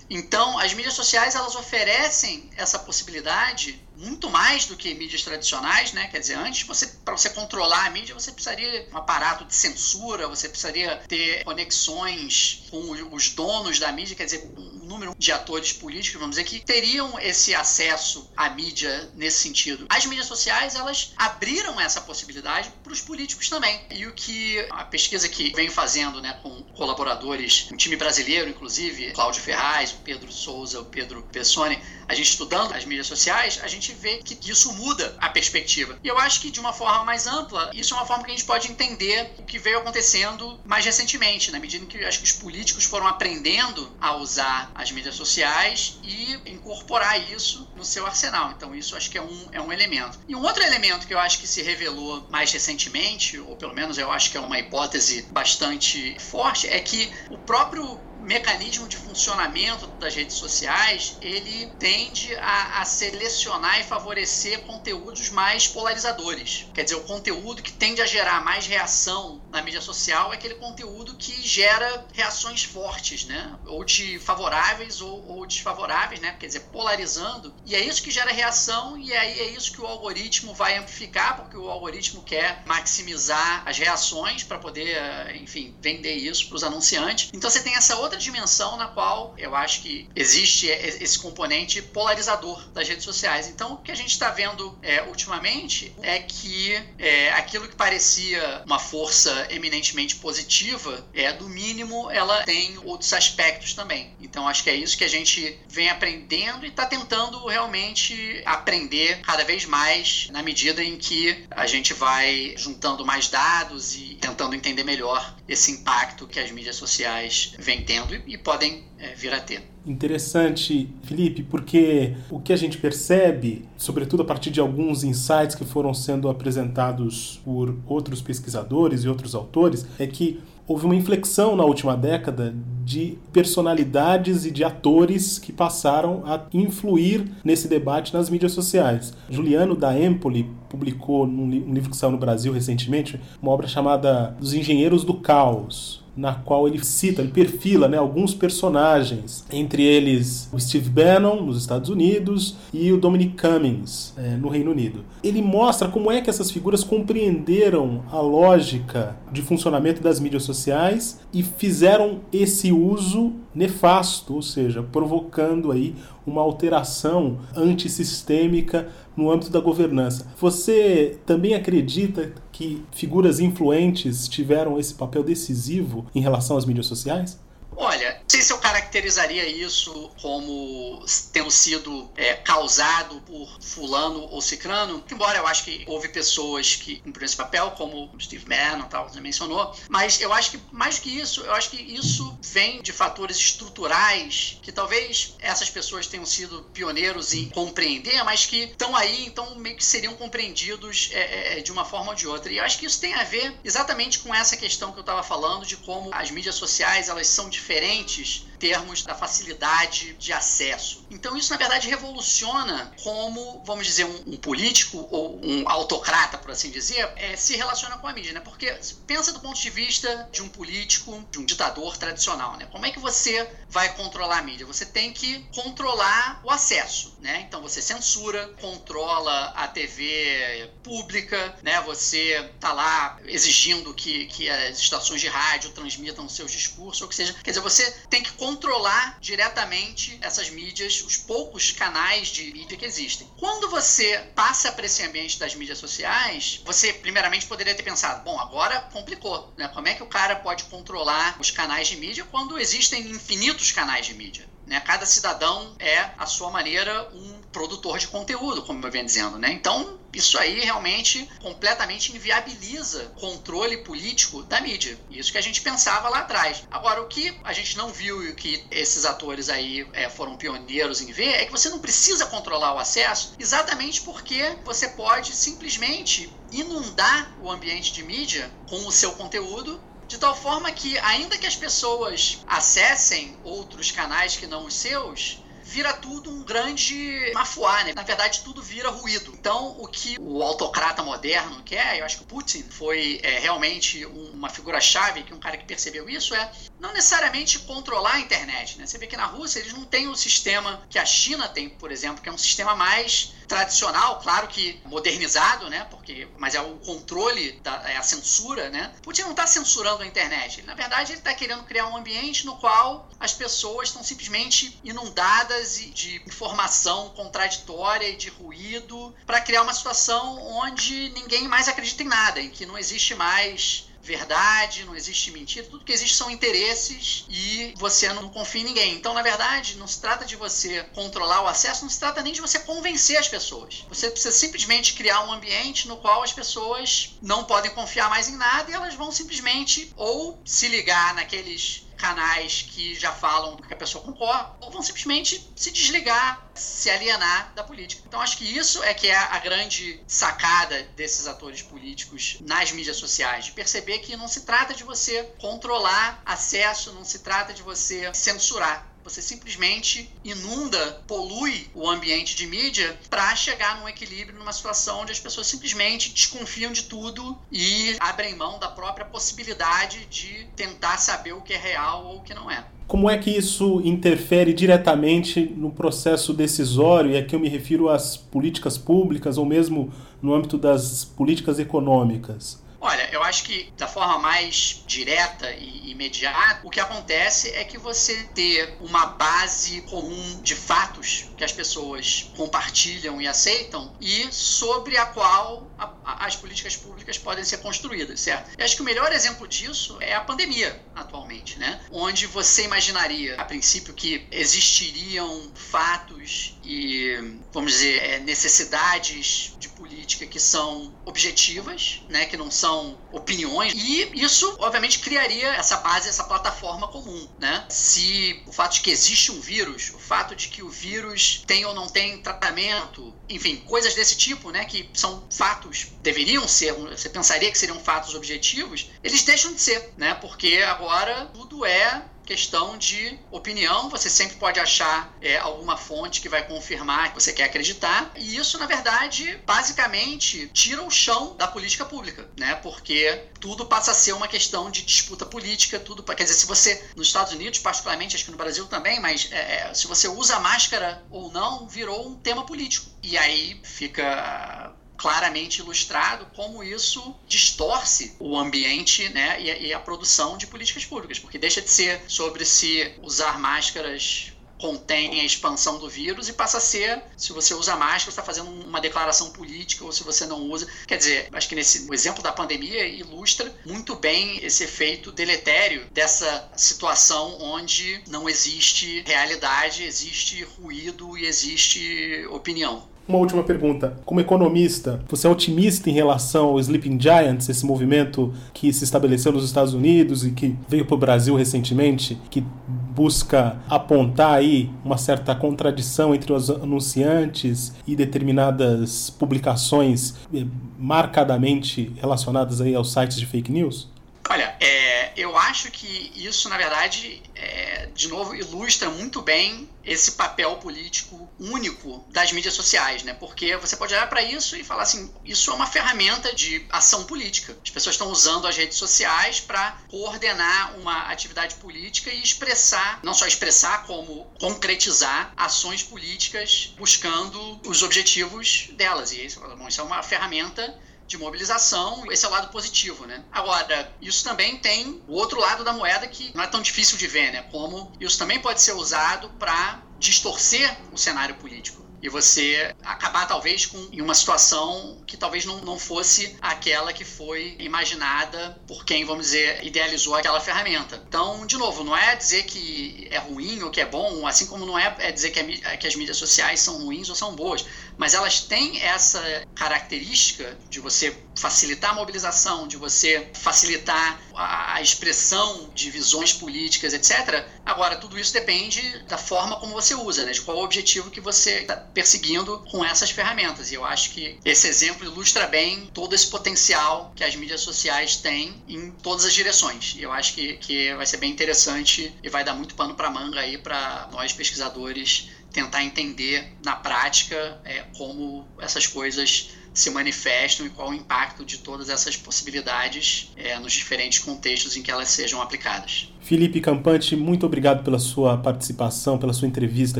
Então, 0.09 0.57
as 0.59 0.73
mídias 0.73 0.93
sociais 0.93 1.35
elas 1.35 1.55
oferecem 1.55 2.49
essa 2.55 2.79
possibilidade 2.79 3.86
muito 3.97 4.29
mais 4.29 4.65
do 4.65 4.75
que 4.75 4.93
mídias 4.93 5.23
tradicionais, 5.23 5.93
né? 5.93 6.07
Quer 6.07 6.19
dizer, 6.19 6.35
antes 6.35 6.65
você 6.65 6.87
para 7.03 7.15
você 7.15 7.29
controlar 7.29 7.85
a 7.85 7.89
mídia, 7.89 8.13
você 8.13 8.31
precisaria 8.31 8.87
um 8.91 8.97
aparato 8.97 9.45
de 9.45 9.55
censura, 9.55 10.27
você 10.27 10.47
precisaria 10.47 10.97
ter 11.07 11.43
conexões 11.43 12.63
com 12.69 12.91
os 13.11 13.29
donos 13.29 13.79
da 13.79 13.91
mídia, 13.91 14.15
quer 14.15 14.25
dizer, 14.25 14.51
um 14.57 14.85
número 14.85 15.15
de 15.17 15.31
atores 15.31 15.73
políticos, 15.73 16.19
vamos 16.19 16.35
dizer, 16.35 16.47
que 16.47 16.59
teriam 16.59 17.19
esse 17.19 17.53
acesso 17.53 18.29
à 18.35 18.49
mídia 18.49 19.09
nesse 19.15 19.41
sentido. 19.41 19.85
As 19.89 20.05
mídias 20.05 20.27
sociais, 20.27 20.75
elas 20.75 21.13
abriram 21.17 21.79
essa 21.79 22.01
possibilidade 22.01 22.71
para 22.83 22.93
os 22.93 23.01
políticos 23.01 23.49
também. 23.49 23.81
E 23.89 24.05
o 24.05 24.13
que 24.13 24.65
a 24.69 24.83
pesquisa 24.85 25.27
que 25.27 25.53
vem 25.53 25.69
fazendo, 25.69 26.21
né, 26.21 26.39
com 26.41 26.63
colaboradores, 26.75 27.67
um 27.71 27.77
time 27.77 27.95
brasileiro, 27.95 28.49
inclusive, 28.49 29.11
Cláudio 29.11 29.41
Ferraz, 29.41 29.91
o 29.91 29.97
Pedro 29.97 30.31
Souza, 30.31 30.79
o 30.79 30.85
Pedro 30.85 31.23
Pessoni, 31.23 31.81
a 32.07 32.13
gente 32.13 32.29
estudando 32.29 32.73
as 32.73 32.85
mídias 32.85 33.07
sociais, 33.07 33.59
a 33.63 33.67
gente 33.67 33.93
vê 33.93 34.17
que 34.17 34.37
isso 34.49 34.71
muda 34.73 35.15
a 35.19 35.29
perspectiva. 35.29 35.99
E 36.03 36.07
eu 36.07 36.17
acho 36.17 36.41
que 36.41 36.49
de 36.49 36.59
uma 36.59 36.73
forma 36.73 37.03
mais 37.03 37.27
ampla, 37.27 37.71
isso 37.73 37.93
é 37.93 37.97
uma 37.97 38.05
forma 38.05 38.23
que 38.23 38.31
a 38.31 38.33
gente 38.33 38.45
pode 38.45 38.71
entender 38.71 39.31
o 39.37 39.43
que 39.43 39.59
veio 39.59 39.79
acontecendo 39.79 40.59
mais 40.65 40.85
recentemente, 40.85 41.51
na 41.51 41.59
medida 41.59 41.83
em 41.83 41.87
que 41.87 42.03
acho 42.05 42.19
que 42.19 42.25
os 42.25 42.31
políticos 42.31 42.85
foram 42.85 43.07
aprendendo 43.07 43.91
a 43.99 44.15
usar 44.15 44.71
as 44.73 44.91
mídias 44.91 45.15
sociais 45.15 45.99
e 46.03 46.33
incorporar 46.45 47.31
isso 47.31 47.67
no 47.75 47.83
seu 47.83 48.05
arsenal. 48.05 48.51
Então, 48.51 48.73
isso 48.73 48.95
acho 48.95 49.09
que 49.09 49.17
é 49.17 49.21
um, 49.21 49.47
é 49.51 49.61
um 49.61 49.71
elemento. 49.71 50.19
E 50.27 50.35
um 50.35 50.41
outro 50.43 50.63
elemento 50.63 51.07
que 51.07 51.13
eu 51.13 51.19
acho 51.19 51.39
que 51.39 51.47
se 51.47 51.61
revelou 51.61 52.25
mais 52.29 52.51
recentemente, 52.51 53.37
ou 53.39 53.55
pelo 53.55 53.73
menos 53.73 53.97
eu 53.97 54.11
acho 54.11 54.31
que 54.31 54.37
é 54.37 54.39
uma 54.39 54.59
hipótese 54.59 55.23
bastante 55.31 56.17
forte, 56.19 56.67
é 56.67 56.79
que 56.79 57.11
o 57.29 57.37
próprio 57.37 57.99
mecanismo 58.27 58.87
de 58.89 58.97
funcionamento 58.97 59.87
das 59.99 60.13
redes 60.13 60.35
sociais, 60.35 61.17
ele 61.21 61.67
tende 61.79 62.35
a, 62.35 62.81
a 62.81 62.85
selecionar 62.85 63.79
e 63.79 63.85
favorecer 63.85 64.61
conteúdos 64.63 65.29
mais 65.29 65.65
polarizadores. 65.67 66.67
Quer 66.73 66.83
dizer, 66.83 66.95
o 66.95 67.03
conteúdo 67.03 67.63
que 67.63 67.71
tende 67.71 68.01
a 68.01 68.05
gerar 68.05 68.43
mais 68.43 68.67
reação 68.67 69.41
na 69.49 69.61
mídia 69.61 69.81
social 69.81 70.33
é 70.33 70.35
aquele 70.35 70.55
conteúdo 70.55 71.15
que 71.15 71.41
gera 71.41 72.05
reações 72.13 72.63
fortes, 72.63 73.25
né? 73.25 73.57
Ou 73.65 73.85
de 73.85 74.19
favoráveis 74.19 74.99
ou, 74.99 75.25
ou 75.25 75.45
desfavoráveis, 75.45 76.19
né? 76.19 76.35
Quer 76.37 76.47
dizer, 76.47 76.59
polarizando. 76.71 77.55
E 77.65 77.75
é 77.75 77.79
isso 77.79 78.03
que 78.03 78.11
gera 78.11 78.31
reação 78.31 78.97
e 78.97 79.13
aí 79.13 79.39
é 79.39 79.51
isso 79.51 79.71
que 79.71 79.81
o 79.81 79.85
algoritmo 79.85 80.53
vai 80.53 80.77
amplificar, 80.77 81.37
porque 81.37 81.55
o 81.55 81.69
algoritmo 81.69 82.21
quer 82.23 82.61
maximizar 82.65 83.63
as 83.65 83.77
reações 83.77 84.43
para 84.43 84.57
poder, 84.57 85.33
enfim, 85.41 85.73
vender 85.81 86.15
isso 86.15 86.47
para 86.47 86.55
os 86.55 86.63
anunciantes. 86.63 87.29
Então 87.33 87.49
você 87.49 87.61
tem 87.61 87.75
essa 87.75 87.95
outra 87.95 88.16
dimensão 88.17 88.77
na 88.77 88.87
qual 88.87 89.33
eu 89.37 89.55
acho 89.55 89.81
que 89.81 90.09
existe 90.15 90.67
esse 90.67 91.19
componente 91.19 91.81
polarizador 91.81 92.67
das 92.69 92.87
redes 92.87 93.03
sociais. 93.03 93.47
Então 93.47 93.73
o 93.73 93.77
que 93.77 93.91
a 93.91 93.95
gente 93.95 94.11
está 94.11 94.29
vendo 94.29 94.77
é, 94.81 95.03
ultimamente 95.03 95.93
é 96.01 96.19
que 96.19 96.81
é, 96.97 97.31
aquilo 97.33 97.67
que 97.67 97.75
parecia 97.75 98.63
uma 98.65 98.79
força 98.79 99.47
eminentemente 99.49 100.15
positiva, 100.15 101.05
é 101.13 101.31
do 101.33 101.47
mínimo 101.49 102.09
ela 102.11 102.43
tem 102.43 102.77
outros 102.83 103.11
aspectos 103.13 103.73
também. 103.73 104.13
Então 104.19 104.47
acho 104.47 104.63
que 104.63 104.69
é 104.69 104.75
isso 104.75 104.97
que 104.97 105.03
a 105.03 105.09
gente 105.09 105.59
vem 105.67 105.89
aprendendo 105.89 106.65
e 106.65 106.69
está 106.69 106.85
tentando 106.85 107.45
realmente 107.47 108.41
aprender 108.45 109.21
cada 109.21 109.43
vez 109.43 109.65
mais 109.65 110.27
na 110.31 110.41
medida 110.41 110.83
em 110.83 110.97
que 110.97 111.45
a 111.51 111.67
gente 111.67 111.93
vai 111.93 112.53
juntando 112.57 113.05
mais 113.05 113.27
dados 113.27 113.95
e 113.95 114.17
tentando 114.21 114.55
entender 114.55 114.83
melhor 114.83 115.35
esse 115.47 115.71
impacto 115.71 116.27
que 116.27 116.39
as 116.39 116.51
mídias 116.51 116.75
sociais 116.75 117.53
vêm 117.57 117.83
tendo 117.83 117.96
e, 118.09 118.33
e 118.33 118.37
podem 118.37 118.83
é, 118.99 119.13
vir 119.15 119.33
a 119.33 119.39
ter. 119.39 119.61
Interessante, 119.85 120.89
Felipe, 121.03 121.43
porque 121.43 122.13
o 122.29 122.39
que 122.39 122.51
a 122.51 122.57
gente 122.57 122.77
percebe, 122.77 123.65
sobretudo 123.77 124.23
a 124.23 124.25
partir 124.25 124.51
de 124.51 124.59
alguns 124.59 125.03
insights 125.03 125.55
que 125.55 125.63
foram 125.63 125.93
sendo 125.93 126.27
apresentados 126.27 127.39
por 127.45 127.75
outros 127.87 128.21
pesquisadores 128.21 129.03
e 129.03 129.09
outros 129.09 129.33
autores, 129.33 129.87
é 129.97 130.05
que 130.05 130.41
houve 130.67 130.85
uma 130.85 130.95
inflexão 130.95 131.55
na 131.55 131.63
última 131.63 131.95
década 131.95 132.53
de 132.83 133.17
personalidades 133.31 134.45
e 134.45 134.51
de 134.51 134.65
atores 134.65 135.39
que 135.39 135.53
passaram 135.53 136.23
a 136.25 136.45
influir 136.53 137.25
nesse 137.43 137.69
debate 137.69 138.13
nas 138.13 138.29
mídias 138.29 138.51
sociais. 138.51 139.13
Juliano 139.29 139.75
da 139.75 139.97
Empoli 139.97 140.49
publicou 140.67 141.25
num 141.25 141.49
livro 141.49 141.89
que 141.89 141.95
saiu 141.95 142.11
no 142.11 142.17
Brasil 142.17 142.51
recentemente 142.51 143.19
uma 143.41 143.51
obra 143.51 143.67
chamada 143.67 144.35
Os 144.41 144.53
Engenheiros 144.53 145.05
do 145.05 145.13
Caos 145.13 146.05
na 146.17 146.33
qual 146.33 146.67
ele 146.67 146.83
cita, 146.83 147.21
ele 147.21 147.31
perfila 147.31 147.87
né, 147.87 147.97
alguns 147.97 148.33
personagens, 148.33 149.45
entre 149.51 149.83
eles 149.83 150.49
o 150.51 150.59
Steve 150.59 150.89
Bannon, 150.89 151.43
nos 151.43 151.57
Estados 151.57 151.89
Unidos, 151.89 152.57
e 152.73 152.91
o 152.91 152.97
Dominic 152.97 153.35
Cummings, 153.39 154.13
é, 154.17 154.35
no 154.35 154.49
Reino 154.49 154.71
Unido. 154.71 155.05
Ele 155.23 155.41
mostra 155.41 155.87
como 155.87 156.11
é 156.11 156.19
que 156.21 156.29
essas 156.29 156.49
figuras 156.49 156.83
compreenderam 156.83 158.03
a 158.11 158.19
lógica 158.19 159.15
de 159.31 159.41
funcionamento 159.41 160.01
das 160.01 160.19
mídias 160.19 160.43
sociais 160.43 161.19
e 161.33 161.43
fizeram 161.43 162.21
esse 162.33 162.71
uso 162.71 163.33
nefasto, 163.53 164.35
ou 164.35 164.41
seja, 164.41 164.83
provocando 164.83 165.71
aí 165.71 165.95
uma 166.27 166.41
alteração 166.41 167.39
antissistêmica 167.55 168.89
no 169.15 169.31
âmbito 169.31 169.49
da 169.49 169.59
governança. 169.59 170.27
Você 170.39 171.17
também 171.25 171.55
acredita 171.55 172.33
que 172.51 172.83
figuras 172.91 173.39
influentes 173.39 174.27
tiveram 174.27 174.77
esse 174.77 174.93
papel 174.93 175.23
decisivo 175.23 176.05
em 176.13 176.19
relação 176.19 176.57
às 176.57 176.65
mídias 176.65 176.85
sociais? 176.85 177.39
Olha, 177.79 178.13
não 178.13 178.25
sei 178.27 178.41
se 178.41 178.51
eu 178.51 178.57
caracterizaria 178.57 179.47
isso 179.47 180.09
como 180.19 181.05
tendo 181.31 181.51
sido 181.51 182.09
é, 182.17 182.33
causado 182.33 183.21
por 183.21 183.61
fulano 183.61 184.21
ou 184.31 184.41
cicrano, 184.41 185.03
embora 185.11 185.37
eu 185.37 185.45
acho 185.45 185.63
que 185.63 185.85
houve 185.85 186.09
pessoas 186.09 186.75
que 186.75 186.99
cumpriram 187.01 187.25
esse 187.25 187.35
papel, 187.35 187.69
como 187.71 188.09
Steve 188.19 188.45
Bannon, 188.45 188.87
tal, 188.87 189.07
você 189.07 189.21
mencionou, 189.21 189.75
mas 189.87 190.19
eu 190.19 190.33
acho 190.33 190.51
que 190.51 190.59
mais 190.71 190.95
do 190.95 191.03
que 191.03 191.19
isso, 191.19 191.41
eu 191.41 191.53
acho 191.53 191.69
que 191.69 191.77
isso 191.77 192.37
vem 192.41 192.81
de 192.81 192.91
fatores 192.91 193.37
estruturais 193.37 194.57
que 194.63 194.71
talvez 194.71 195.35
essas 195.39 195.69
pessoas 195.69 196.07
tenham 196.07 196.25
sido 196.25 196.63
pioneiros 196.73 197.31
em 197.35 197.47
compreender, 197.49 198.23
mas 198.23 198.47
que 198.47 198.63
estão 198.63 198.95
aí, 198.95 199.27
então 199.27 199.55
meio 199.55 199.77
que 199.77 199.85
seriam 199.85 200.15
compreendidos 200.15 201.09
é, 201.13 201.19
é, 201.19 201.59
é, 201.59 201.61
de 201.61 201.71
uma 201.71 201.85
forma 201.85 202.09
ou 202.09 202.15
de 202.15 202.27
outra. 202.27 202.51
E 202.51 202.57
eu 202.57 202.63
acho 202.63 202.79
que 202.79 202.87
isso 202.87 202.99
tem 202.99 203.13
a 203.13 203.23
ver 203.23 203.55
exatamente 203.63 204.17
com 204.19 204.33
essa 204.33 204.57
questão 204.57 204.91
que 204.91 204.97
eu 204.97 205.01
estava 205.01 205.21
falando 205.21 205.63
de 205.63 205.77
como 205.77 206.09
as 206.11 206.31
mídias 206.31 206.55
sociais 206.55 207.07
elas 207.07 207.27
são 207.27 207.47
diferentes 207.47 207.66
diferentes 207.67 208.47
termos 208.59 209.03
da 209.03 209.15
facilidade 209.15 210.13
de 210.15 210.33
acesso. 210.33 211.05
Então 211.09 211.37
isso 211.37 211.51
na 211.51 211.57
verdade 211.57 211.87
revoluciona 211.89 212.91
como, 213.03 213.63
vamos 213.65 213.85
dizer, 213.85 214.05
um, 214.05 214.33
um 214.33 214.37
político 214.37 215.07
ou 215.11 215.39
um 215.43 215.67
autocrata, 215.69 216.37
por 216.37 216.51
assim 216.51 216.69
dizer, 216.69 217.11
é, 217.15 217.35
se 217.35 217.55
relaciona 217.55 217.97
com 217.97 218.07
a 218.07 218.13
mídia, 218.13 218.33
né? 218.33 218.39
Porque 218.39 218.77
pensa 219.05 219.31
do 219.31 219.39
ponto 219.39 219.59
de 219.59 219.69
vista 219.69 220.27
de 220.31 220.41
um 220.41 220.49
político, 220.49 221.25
de 221.31 221.39
um 221.39 221.45
ditador 221.45 221.97
tradicional, 221.97 222.57
né? 222.57 222.67
Como 222.71 222.85
é 222.85 222.91
que 222.91 222.99
você 222.99 223.49
vai 223.69 223.93
controlar 223.95 224.39
a 224.39 224.41
mídia? 224.41 224.65
Você 224.65 224.85
tem 224.85 225.13
que 225.13 225.39
controlar 225.53 226.41
o 226.43 226.51
acesso, 226.51 227.15
né? 227.21 227.45
Então 227.47 227.61
você 227.61 227.81
censura, 227.81 228.47
controla 228.59 229.53
a 229.55 229.67
TV 229.67 230.69
pública, 230.83 231.57
né? 231.63 231.81
Você 231.81 232.49
tá 232.59 232.73
lá 232.73 233.17
exigindo 233.25 233.93
que, 233.93 234.25
que 234.27 234.49
as 234.49 234.79
estações 234.79 235.21
de 235.21 235.27
rádio 235.27 235.71
transmitam 235.71 236.27
seus 236.27 236.51
discursos, 236.51 237.01
ou 237.01 237.07
que 237.07 237.15
seja, 237.15 237.33
quer 237.43 237.51
dizer, 237.51 237.61
você 237.61 237.89
tem 238.09 238.23
que 238.23 238.31
controlar 238.47 239.17
diretamente 239.19 240.17
essas 240.21 240.49
mídias, 240.49 241.01
os 241.01 241.17
poucos 241.17 241.69
canais 241.71 242.29
de 242.29 242.53
mídia 242.53 242.77
que 242.77 242.85
existem. 242.85 243.29
Quando 243.35 243.69
você 243.69 244.19
passa 244.33 244.71
para 244.71 244.85
esse 244.85 245.03
ambiente 245.03 245.37
das 245.37 245.53
mídias 245.53 245.77
sociais, 245.79 246.61
você 246.63 246.93
primeiramente 246.93 247.45
poderia 247.45 247.75
ter 247.75 247.83
pensado, 247.83 248.23
bom, 248.23 248.39
agora 248.39 248.79
complicou, 248.79 249.53
né? 249.57 249.67
Como 249.67 249.89
é 249.89 249.95
que 249.95 250.03
o 250.03 250.07
cara 250.07 250.37
pode 250.37 250.63
controlar 250.63 251.35
os 251.41 251.51
canais 251.51 251.89
de 251.89 251.97
mídia 251.97 252.23
quando 252.23 252.57
existem 252.57 253.09
infinitos 253.09 253.73
canais 253.73 254.05
de 254.05 254.13
mídia? 254.13 254.47
Né? 254.67 254.79
Cada 254.81 255.05
cidadão 255.05 255.75
é, 255.79 256.11
à 256.17 256.25
sua 256.25 256.51
maneira, 256.51 257.09
um 257.13 257.41
produtor 257.51 257.97
de 257.97 258.07
conteúdo, 258.07 258.61
como 258.63 258.85
eu 258.85 258.91
venho 258.91 259.05
dizendo. 259.05 259.39
Né? 259.39 259.51
Então, 259.53 259.97
isso 260.13 260.37
aí 260.37 260.59
realmente 260.59 261.29
completamente 261.41 262.13
inviabiliza 262.15 263.05
controle 263.19 263.77
político 263.77 264.43
da 264.43 264.59
mídia. 264.59 264.99
Isso 265.09 265.31
que 265.31 265.37
a 265.37 265.41
gente 265.41 265.61
pensava 265.61 266.09
lá 266.09 266.19
atrás. 266.19 266.63
Agora, 266.69 267.01
o 267.01 267.07
que 267.07 267.39
a 267.43 267.53
gente 267.53 267.77
não 267.77 267.91
viu 267.91 268.23
e 268.23 268.29
o 268.29 268.35
que 268.35 268.65
esses 268.69 269.05
atores 269.05 269.49
aí 269.49 269.87
é, 269.93 270.09
foram 270.09 270.35
pioneiros 270.35 271.01
em 271.01 271.11
ver 271.11 271.35
é 271.35 271.45
que 271.45 271.51
você 271.51 271.69
não 271.69 271.79
precisa 271.79 272.25
controlar 272.25 272.73
o 272.75 272.79
acesso 272.79 273.33
exatamente 273.39 274.01
porque 274.01 274.57
você 274.65 274.89
pode 274.89 275.33
simplesmente 275.33 276.33
inundar 276.51 277.35
o 277.39 277.51
ambiente 277.51 277.93
de 277.93 278.03
mídia 278.03 278.51
com 278.69 278.87
o 278.87 278.91
seu 278.91 279.11
conteúdo 279.13 279.81
de 280.07 280.17
tal 280.17 280.35
forma 280.35 280.71
que, 280.71 280.97
ainda 280.99 281.37
que 281.37 281.45
as 281.45 281.55
pessoas 281.55 282.39
acessem 282.47 283.37
outros 283.43 283.91
canais 283.91 284.35
que 284.37 284.47
não 284.47 284.65
os 284.65 284.73
seus, 284.73 285.43
vira 285.67 285.91
tudo 285.91 286.31
um 286.31 286.43
grande 286.43 287.29
mafuá, 287.33 287.83
né? 287.83 287.93
Na 287.93 288.03
verdade, 288.03 288.41
tudo 288.41 288.61
vira 288.61 288.89
ruído. 288.89 289.33
Então, 289.33 289.75
o 289.77 289.85
que 289.85 290.15
o 290.17 290.41
autocrata 290.41 291.03
moderno 291.03 291.61
quer, 291.63 291.99
eu 291.99 292.05
acho 292.05 292.17
que 292.17 292.23
o 292.23 292.25
Putin 292.25 292.63
foi 292.63 293.19
é, 293.21 293.39
realmente 293.39 294.05
uma 294.05 294.49
figura-chave, 294.49 295.23
que 295.23 295.33
um 295.33 295.39
cara 295.39 295.57
que 295.57 295.65
percebeu 295.65 296.09
isso, 296.09 296.33
é 296.33 296.51
não 296.79 296.93
necessariamente 296.93 297.59
controlar 297.59 298.13
a 298.13 298.19
internet. 298.19 298.77
Né? 298.77 298.87
Você 298.87 298.97
vê 298.97 299.07
que 299.07 299.17
na 299.17 299.25
Rússia 299.25 299.59
eles 299.59 299.73
não 299.73 299.83
têm 299.83 300.07
o 300.07 300.15
sistema 300.15 300.81
que 300.89 300.97
a 300.97 301.05
China 301.05 301.49
tem, 301.49 301.69
por 301.69 301.91
exemplo, 301.91 302.21
que 302.23 302.29
é 302.29 302.31
um 302.31 302.37
sistema 302.37 302.73
mais 302.73 303.33
tradicional, 303.47 304.19
claro 304.19 304.47
que 304.47 304.79
modernizado, 304.85 305.69
né? 305.69 305.85
Porque, 305.89 306.27
mas 306.37 306.53
é 306.53 306.61
o 306.61 306.77
controle, 306.79 307.53
da, 307.61 307.89
é 307.89 307.97
a 307.97 308.03
censura, 308.03 308.69
né? 308.69 308.93
Putin 309.01 309.23
não 309.23 309.31
está 309.31 309.47
censurando 309.47 310.03
a 310.03 310.05
internet. 310.05 310.59
Ele, 310.59 310.67
na 310.67 310.75
verdade, 310.75 311.13
ele 311.13 311.19
está 311.19 311.33
querendo 311.33 311.63
criar 311.63 311.87
um 311.87 311.97
ambiente 311.97 312.45
no 312.45 312.57
qual 312.57 313.09
as 313.19 313.33
pessoas 313.33 313.89
estão 313.89 314.03
simplesmente 314.03 314.79
inundadas 314.83 315.77
de 315.93 316.21
informação 316.27 317.09
contraditória 317.09 318.09
e 318.09 318.15
de 318.15 318.29
ruído 318.29 319.15
para 319.25 319.41
criar 319.41 319.61
uma 319.61 319.73
situação 319.73 320.37
onde 320.59 321.09
ninguém 321.09 321.47
mais 321.47 321.67
acredita 321.67 322.03
em 322.03 322.07
nada, 322.07 322.41
em 322.41 322.49
que 322.49 322.65
não 322.65 322.77
existe 322.77 323.15
mais 323.15 323.86
verdade, 324.07 324.85
não 324.85 324.95
existe 324.95 325.31
mentira, 325.31 325.67
tudo 325.67 325.83
que 325.83 325.91
existe 325.91 326.15
são 326.15 326.31
interesses 326.31 327.25
e 327.27 327.73
você 327.75 328.11
não 328.13 328.29
confia 328.29 328.61
em 328.61 328.63
ninguém. 328.63 328.93
Então, 328.95 329.13
na 329.13 329.21
verdade, 329.21 329.75
não 329.75 329.85
se 329.85 329.99
trata 329.99 330.23
de 330.25 330.37
você 330.37 330.81
controlar 330.95 331.41
o 331.41 331.47
acesso, 331.47 331.83
não 331.83 331.89
se 331.89 331.99
trata 331.99 332.21
nem 332.21 332.31
de 332.31 332.39
você 332.39 332.59
convencer 332.59 333.17
as 333.17 333.27
pessoas. 333.27 333.85
Você 333.89 334.09
precisa 334.09 334.33
simplesmente 334.33 334.93
criar 334.93 335.25
um 335.25 335.33
ambiente 335.33 335.89
no 335.89 335.97
qual 335.97 336.23
as 336.23 336.31
pessoas 336.31 337.17
não 337.21 337.43
podem 337.43 337.71
confiar 337.71 338.09
mais 338.09 338.29
em 338.29 338.37
nada 338.37 338.71
e 338.71 338.73
elas 338.73 338.95
vão 338.95 339.11
simplesmente 339.11 339.91
ou 339.97 340.41
se 340.45 340.69
ligar 340.69 341.13
naqueles 341.13 341.86
canais 341.97 342.61
que 342.61 342.95
já 342.95 343.11
falam 343.11 343.57
que 343.57 343.73
a 343.73 343.77
pessoa 343.77 344.03
concorda, 344.03 344.55
ou 344.61 344.71
vão 344.71 344.81
simplesmente 344.81 345.51
se 345.55 345.71
desligar, 345.71 346.49
se 346.55 346.89
alienar 346.89 347.53
da 347.55 347.63
política. 347.63 348.03
Então 348.05 348.21
acho 348.21 348.37
que 348.37 348.45
isso 348.45 348.83
é 348.83 348.93
que 348.93 349.07
é 349.07 349.15
a 349.15 349.39
grande 349.39 350.03
sacada 350.07 350.83
desses 350.95 351.27
atores 351.27 351.61
políticos 351.61 352.37
nas 352.41 352.71
mídias 352.71 352.97
sociais, 352.97 353.45
de 353.45 353.51
perceber 353.51 353.99
que 353.99 354.15
não 354.15 354.27
se 354.27 354.41
trata 354.41 354.73
de 354.73 354.83
você 354.83 355.23
controlar 355.39 356.21
acesso, 356.25 356.93
não 356.93 357.03
se 357.03 357.19
trata 357.19 357.53
de 357.53 357.61
você 357.61 358.13
censurar 358.13 358.96
você 359.07 359.21
simplesmente 359.21 360.09
inunda, 360.23 361.01
polui 361.07 361.67
o 361.73 361.89
ambiente 361.89 362.35
de 362.35 362.45
mídia 362.45 362.97
para 363.09 363.33
chegar 363.37 363.79
num 363.79 363.87
equilíbrio, 363.87 364.37
numa 364.37 364.51
situação 364.51 365.01
onde 365.01 365.13
as 365.13 365.19
pessoas 365.19 365.47
simplesmente 365.47 366.11
desconfiam 366.11 366.73
de 366.73 366.83
tudo 366.83 367.37
e 367.49 367.95
abrem 368.01 368.35
mão 368.35 368.59
da 368.59 368.67
própria 368.67 369.05
possibilidade 369.05 370.05
de 370.09 370.45
tentar 370.57 370.97
saber 370.97 371.31
o 371.31 371.41
que 371.41 371.53
é 371.53 371.57
real 371.57 372.05
ou 372.05 372.17
o 372.17 372.21
que 372.21 372.33
não 372.33 372.51
é. 372.51 372.65
Como 372.85 373.09
é 373.09 373.17
que 373.17 373.29
isso 373.29 373.81
interfere 373.83 374.53
diretamente 374.53 375.41
no 375.41 375.71
processo 375.71 376.33
decisório? 376.33 377.11
E 377.11 377.17
aqui 377.17 377.35
eu 377.35 377.39
me 377.39 377.49
refiro 377.49 377.89
às 377.89 378.17
políticas 378.17 378.77
públicas 378.77 379.37
ou 379.37 379.45
mesmo 379.45 379.91
no 380.21 380.33
âmbito 380.33 380.57
das 380.57 381.05
políticas 381.05 381.59
econômicas. 381.59 382.61
Olha, 382.79 383.09
eu 383.11 383.23
acho 383.23 383.43
que 383.43 383.73
da 383.75 383.87
forma 383.87 384.19
mais 384.19 384.83
direta 384.85 385.51
e 385.51 385.91
imediata, 385.91 386.61
o 386.63 386.69
que 386.69 386.79
acontece 386.79 387.49
é 387.51 387.63
que 387.63 387.77
você 387.77 388.15
ter 388.35 388.77
uma 388.79 389.05
base 389.07 389.81
comum 389.81 390.41
de 390.41 390.55
fatos 390.55 391.25
que 391.35 391.43
as 391.43 391.51
pessoas 391.51 392.31
compartilham 392.35 393.19
e 393.21 393.27
aceitam 393.27 393.95
e 393.99 394.31
sobre 394.31 394.95
a 394.97 395.05
qual 395.07 395.71
a, 395.77 395.91
a, 396.05 396.25
as 396.25 396.35
políticas 396.35 396.75
públicas 396.75 397.17
podem 397.17 397.43
ser 397.43 397.57
construídas, 397.57 398.19
certo? 398.19 398.51
Eu 398.57 398.63
acho 398.63 398.75
que 398.75 398.81
o 398.81 398.85
melhor 398.85 399.11
exemplo 399.11 399.47
disso 399.47 399.97
é 399.99 400.13
a 400.13 400.21
pandemia 400.21 400.79
atualmente, 400.95 401.57
né? 401.57 401.81
Onde 401.91 402.27
você 402.27 402.63
imaginaria, 402.63 403.35
a 403.35 403.45
princípio, 403.45 403.93
que 403.93 404.27
existiriam 404.31 405.51
fatos 405.55 406.59
e, 406.63 407.39
vamos 407.51 407.71
dizer, 407.71 408.03
é, 408.03 408.19
necessidades 408.19 409.55
de 409.57 409.69
política 409.69 410.25
que 410.25 410.39
são 410.39 410.93
objetivas, 411.05 412.01
né, 412.09 412.25
que 412.25 412.37
não 412.37 412.51
são 412.51 412.66
opiniões, 413.11 413.73
e 413.73 414.11
isso, 414.13 414.55
obviamente, 414.59 414.99
criaria 414.99 415.47
essa 415.55 415.77
base, 415.77 416.09
essa 416.09 416.23
plataforma 416.23 416.87
comum, 416.87 417.27
né? 417.39 417.65
Se 417.69 418.43
o 418.45 418.51
fato 418.51 418.75
de 418.75 418.81
que 418.81 418.91
existe 418.91 419.31
um 419.31 419.39
vírus, 419.39 419.91
o 419.93 419.99
fato 419.99 420.35
de 420.35 420.47
que 420.47 420.61
o 420.61 420.69
vírus 420.69 421.43
tem 421.45 421.65
ou 421.65 421.73
não 421.73 421.87
tem 421.87 422.21
tratamento, 422.21 423.13
enfim, 423.29 423.57
coisas 423.57 423.93
desse 423.93 424.15
tipo, 424.17 424.51
né, 424.51 424.65
que 424.65 424.89
são 424.93 425.25
fatos, 425.31 425.87
deveriam 426.01 426.47
ser, 426.47 426.73
você 426.73 427.09
pensaria 427.09 427.51
que 427.51 427.57
seriam 427.57 427.79
fatos 427.79 428.15
objetivos, 428.15 428.89
eles 429.03 429.23
deixam 429.23 429.53
de 429.53 429.61
ser, 429.61 429.93
né? 429.97 430.13
Porque 430.15 430.63
agora 430.67 431.25
tudo 431.33 431.65
é 431.65 432.03
questão 432.27 432.77
de 432.77 433.17
opinião. 433.31 433.89
Você 433.89 434.09
sempre 434.09 434.35
pode 434.35 434.59
achar 434.59 435.17
é, 435.21 435.37
alguma 435.37 435.77
fonte 435.77 436.19
que 436.19 436.27
vai 436.27 436.45
confirmar 436.45 437.13
que 437.13 437.21
você 437.21 437.31
quer 437.31 437.45
acreditar. 437.45 438.11
E 438.15 438.35
isso, 438.35 438.59
na 438.59 438.65
verdade, 438.65 439.39
basicamente 439.45 440.49
tira 440.49 440.83
o 440.83 440.91
chão 440.91 441.35
da 441.37 441.47
política 441.47 441.85
pública, 441.85 442.29
né? 442.37 442.55
Porque 442.55 443.23
tudo 443.39 443.65
passa 443.65 443.91
a 443.91 443.93
ser 443.93 444.11
uma 444.11 444.27
questão 444.27 444.69
de 444.69 444.81
disputa 444.81 445.25
política, 445.25 445.79
tudo. 445.79 446.03
Quer 446.03 446.23
dizer, 446.23 446.35
se 446.35 446.45
você, 446.45 446.89
nos 446.95 447.07
Estados 447.07 447.33
Unidos, 447.33 447.59
particularmente, 447.59 448.15
acho 448.15 448.25
que 448.25 448.31
no 448.31 448.37
Brasil 448.37 448.67
também, 448.67 448.99
mas 448.99 449.29
é, 449.31 449.69
é 449.69 449.73
se 449.73 449.87
você 449.87 450.07
usa 450.07 450.39
máscara 450.39 451.03
ou 451.09 451.31
não, 451.31 451.67
virou 451.67 452.07
um 452.07 452.15
tema 452.15 452.45
político. 452.45 452.87
E 453.01 453.17
aí 453.17 453.59
fica 453.63 454.66
claramente 454.97 455.59
ilustrado 455.59 456.25
como 456.35 456.63
isso 456.63 457.15
distorce 457.27 458.15
o 458.19 458.37
ambiente 458.37 459.07
né, 459.09 459.41
e, 459.41 459.51
a, 459.51 459.57
e 459.57 459.73
a 459.73 459.79
produção 459.79 460.37
de 460.37 460.47
políticas 460.47 460.85
públicas, 460.85 461.19
porque 461.19 461.37
deixa 461.37 461.61
de 461.61 461.69
ser 461.69 462.01
sobre 462.07 462.43
se 462.45 462.95
usar 463.01 463.39
máscaras 463.39 464.33
contém 464.59 465.21
a 465.21 465.23
expansão 465.23 465.77
do 465.77 465.89
vírus 465.89 466.27
e 466.27 466.33
passa 466.33 466.57
a 466.57 466.61
ser, 466.61 467.01
se 467.15 467.31
você 467.31 467.53
usa 467.53 467.75
máscara, 467.75 468.09
está 468.09 468.23
fazendo 468.23 468.49
uma 468.49 468.81
declaração 468.81 469.29
política 469.31 469.85
ou 469.85 469.91
se 469.91 470.03
você 470.03 470.25
não 470.25 470.41
usa. 470.49 470.67
Quer 470.87 470.97
dizer, 470.97 471.29
acho 471.31 471.47
que 471.47 471.55
nesse 471.55 471.87
o 471.89 471.93
exemplo 471.93 472.23
da 472.23 472.31
pandemia 472.31 472.87
ilustra 472.87 473.53
muito 473.65 473.95
bem 473.95 474.43
esse 474.43 474.63
efeito 474.63 475.11
deletério 475.11 475.87
dessa 475.91 476.51
situação 476.55 477.37
onde 477.39 478.01
não 478.07 478.27
existe 478.27 479.03
realidade, 479.05 479.83
existe 479.83 480.43
ruído 480.43 481.17
e 481.17 481.25
existe 481.25 482.25
opinião. 482.29 482.89
Uma 483.07 483.19
última 483.19 483.41
pergunta. 483.41 483.95
Como 484.05 484.19
economista, 484.19 484.99
você 485.07 485.27
é 485.27 485.29
otimista 485.29 485.89
em 485.89 485.93
relação 485.93 486.47
ao 486.47 486.59
Sleeping 486.59 486.99
Giants, 486.99 487.47
esse 487.47 487.65
movimento 487.65 488.33
que 488.53 488.73
se 488.73 488.83
estabeleceu 488.83 489.31
nos 489.31 489.45
Estados 489.45 489.73
Unidos 489.73 490.25
e 490.25 490.31
que 490.31 490.55
veio 490.67 490.85
para 490.85 490.95
o 490.95 490.97
Brasil 490.97 491.35
recentemente, 491.35 492.19
que 492.29 492.43
busca 492.67 493.57
apontar 493.69 494.33
aí 494.33 494.69
uma 494.83 494.97
certa 494.97 495.33
contradição 495.33 496.13
entre 496.13 496.33
os 496.33 496.49
anunciantes 496.49 497.73
e 497.87 497.95
determinadas 497.95 499.09
publicações 499.09 500.15
eh, 500.33 500.45
marcadamente 500.77 501.93
relacionadas 502.01 502.59
aí 502.59 502.75
aos 502.75 502.91
sites 502.91 503.17
de 503.17 503.25
fake 503.25 503.51
news? 503.51 503.89
Olha, 504.29 504.55
é, 504.59 504.86
eu 505.17 505.35
acho 505.35 505.71
que 505.71 506.11
isso, 506.15 506.47
na 506.47 506.57
verdade, 506.57 507.23
é, 507.33 507.87
de 507.87 508.07
novo, 508.07 508.35
ilustra 508.35 508.87
muito 508.89 509.19
bem 509.19 509.67
esse 509.83 510.11
papel 510.11 510.57
político 510.57 511.27
único 511.39 512.05
das 512.09 512.31
mídias 512.31 512.53
sociais, 512.53 513.01
né? 513.01 513.15
Porque 513.15 513.57
você 513.57 513.75
pode 513.75 513.93
olhar 513.95 514.07
para 514.07 514.21
isso 514.21 514.55
e 514.55 514.63
falar 514.63 514.83
assim: 514.83 515.11
isso 515.25 515.49
é 515.49 515.53
uma 515.55 515.65
ferramenta 515.65 516.35
de 516.35 516.63
ação 516.69 517.05
política. 517.05 517.57
As 517.63 517.69
pessoas 517.71 517.95
estão 517.95 518.11
usando 518.11 518.45
as 518.45 518.55
redes 518.55 518.77
sociais 518.77 519.39
para 519.39 519.71
coordenar 519.89 520.77
uma 520.77 521.09
atividade 521.09 521.55
política 521.55 522.11
e 522.11 522.21
expressar, 522.21 522.99
não 523.01 523.13
só 523.13 523.25
expressar, 523.25 523.85
como 523.87 524.25
concretizar 524.39 525.33
ações 525.35 525.81
políticas 525.81 526.73
buscando 526.77 527.59
os 527.65 527.81
objetivos 527.81 528.69
delas. 528.73 529.11
E 529.13 529.25
isso, 529.25 529.39
bom, 529.39 529.67
isso 529.67 529.81
é 529.81 529.83
uma 529.83 530.03
ferramenta 530.03 530.77
de 531.07 531.17
mobilização, 531.17 532.11
esse 532.11 532.25
é 532.25 532.27
o 532.27 532.31
lado 532.31 532.49
positivo, 532.51 533.05
né? 533.05 533.23
Agora, 533.31 533.91
isso 534.01 534.23
também 534.23 534.57
tem 534.57 535.01
o 535.07 535.13
outro 535.13 535.39
lado 535.39 535.63
da 535.63 535.73
moeda 535.73 536.07
que 536.07 536.31
não 536.35 536.43
é 536.43 536.47
tão 536.47 536.61
difícil 536.61 536.97
de 536.97 537.07
ver, 537.07 537.31
né? 537.31 537.43
Como 537.43 537.91
isso 537.99 538.17
também 538.17 538.39
pode 538.39 538.61
ser 538.61 538.73
usado 538.73 539.29
para 539.39 539.81
distorcer 539.97 540.77
o 540.91 540.97
cenário 540.97 541.35
político 541.35 541.87
e 542.01 542.09
você 542.09 542.75
acabar 542.83 543.25
talvez 543.27 543.65
com 543.65 543.77
em 543.91 544.01
uma 544.01 544.13
situação 544.13 545.01
que 545.07 545.17
talvez 545.17 545.45
não, 545.45 545.61
não 545.61 545.79
fosse 545.79 546.35
aquela 546.41 546.93
que 546.93 547.03
foi 547.03 547.55
imaginada 547.59 548.59
por 548.67 548.85
quem, 548.85 549.03
vamos 549.03 549.25
dizer, 549.25 549.63
idealizou 549.65 550.15
aquela 550.15 550.39
ferramenta. 550.39 551.03
Então, 551.07 551.45
de 551.45 551.57
novo, 551.57 551.83
não 551.83 551.95
é 551.97 552.15
dizer 552.15 552.43
que 552.43 553.07
é 553.09 553.17
ruim 553.17 553.63
ou 553.63 553.71
que 553.71 553.81
é 553.81 553.85
bom, 553.85 554.27
assim 554.27 554.45
como 554.45 554.65
não 554.65 554.77
é, 554.77 554.95
é 554.99 555.11
dizer 555.11 555.31
que, 555.31 555.43
que 555.77 555.87
as 555.87 555.95
mídias 555.95 556.17
sociais 556.17 556.59
são 556.59 556.83
ruins 556.83 557.09
ou 557.09 557.15
são 557.15 557.35
boas, 557.35 557.65
mas 557.97 558.13
elas 558.13 558.41
têm 558.41 558.81
essa 558.81 559.43
característica 559.55 560.57
de 560.69 560.79
você 560.79 561.15
facilitar 561.35 561.91
a 561.91 561.93
mobilização, 561.93 562.67
de 562.67 562.77
você 562.77 563.29
facilitar 563.33 564.19
a, 564.35 564.81
expressão 564.81 565.69
de 565.73 565.89
visões 565.89 566.31
políticas, 566.33 566.93
etc. 566.93 567.45
Agora, 567.65 567.95
tudo 567.95 568.17
isso 568.17 568.33
depende 568.33 568.99
da 569.07 569.17
forma 569.17 569.59
como 569.59 569.73
você 569.73 569.95
usa, 569.95 570.23
né? 570.23 570.31
de 570.31 570.41
qual 570.41 570.57
o 570.57 570.63
objetivo 570.63 571.09
que 571.09 571.19
você 571.19 571.61
está 571.61 571.75
perseguindo 571.75 572.59
com 572.69 572.83
essas 572.83 573.09
ferramentas. 573.09 573.71
E 573.71 573.75
eu 573.75 573.85
acho 573.85 574.11
que 574.11 574.39
esse 574.45 574.67
exemplo 574.67 575.05
ilustra 575.05 575.47
bem 575.47 575.89
todo 575.93 576.13
esse 576.13 576.27
potencial 576.27 577.11
que 577.15 577.23
as 577.23 577.35
mídias 577.35 577.61
sociais 577.61 578.17
têm 578.17 578.61
em 578.67 578.91
todas 578.91 579.25
as 579.25 579.33
direções. 579.33 579.95
E 579.97 580.03
eu 580.03 580.11
acho 580.11 580.33
que, 580.33 580.57
que 580.57 580.93
vai 580.95 581.05
ser 581.05 581.17
bem 581.17 581.31
interessante 581.31 582.13
e 582.23 582.29
vai 582.29 582.43
dar 582.43 582.53
muito 582.53 582.75
pano 582.75 582.93
para 582.95 583.09
manga 583.09 583.39
aí 583.39 583.57
para 583.57 584.07
nós 584.11 584.33
pesquisadores 584.33 585.29
tentar 585.51 585.83
entender 585.83 586.53
na 586.63 586.75
prática 586.75 587.59
é, 587.65 587.83
como 587.97 588.47
essas 588.59 588.85
coisas 588.87 589.49
se 589.73 589.91
manifestam 589.91 590.65
e 590.65 590.69
qual 590.69 590.89
o 590.89 590.93
impacto 590.93 591.45
de 591.45 591.59
todas 591.59 591.89
essas 591.89 592.17
possibilidades 592.17 593.31
é, 593.37 593.59
nos 593.59 593.73
diferentes 593.73 594.17
contextos 594.17 594.75
em 594.75 594.81
que 594.81 594.89
elas 594.89 595.07
sejam 595.07 595.39
aplicadas. 595.39 596.11
Felipe 596.19 596.59
Campante, 596.59 597.15
muito 597.15 597.45
obrigado 597.45 597.83
pela 597.83 597.99
sua 597.99 598.37
participação, 598.37 599.19
pela 599.19 599.33
sua 599.33 599.47
entrevista 599.47 599.99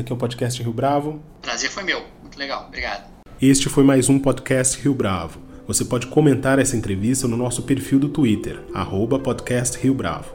aqui 0.00 0.10
ao 0.10 0.18
podcast 0.18 0.60
Rio 0.60 0.72
Bravo. 0.72 1.22
Prazer 1.40 1.70
foi 1.70 1.84
meu, 1.84 2.04
muito 2.20 2.36
legal, 2.36 2.66
obrigado. 2.66 3.08
Este 3.40 3.68
foi 3.68 3.84
mais 3.84 4.08
um 4.08 4.18
podcast 4.18 4.82
Rio 4.82 4.94
Bravo. 4.94 5.40
Você 5.68 5.84
pode 5.84 6.08
comentar 6.08 6.58
essa 6.58 6.76
entrevista 6.76 7.28
no 7.28 7.36
nosso 7.36 7.62
perfil 7.62 8.00
do 8.00 8.08
Twitter, 8.08 8.60
arroba 8.74 9.18
podcast 9.18 9.78
Rio 9.78 9.94
Bravo, 9.94 10.34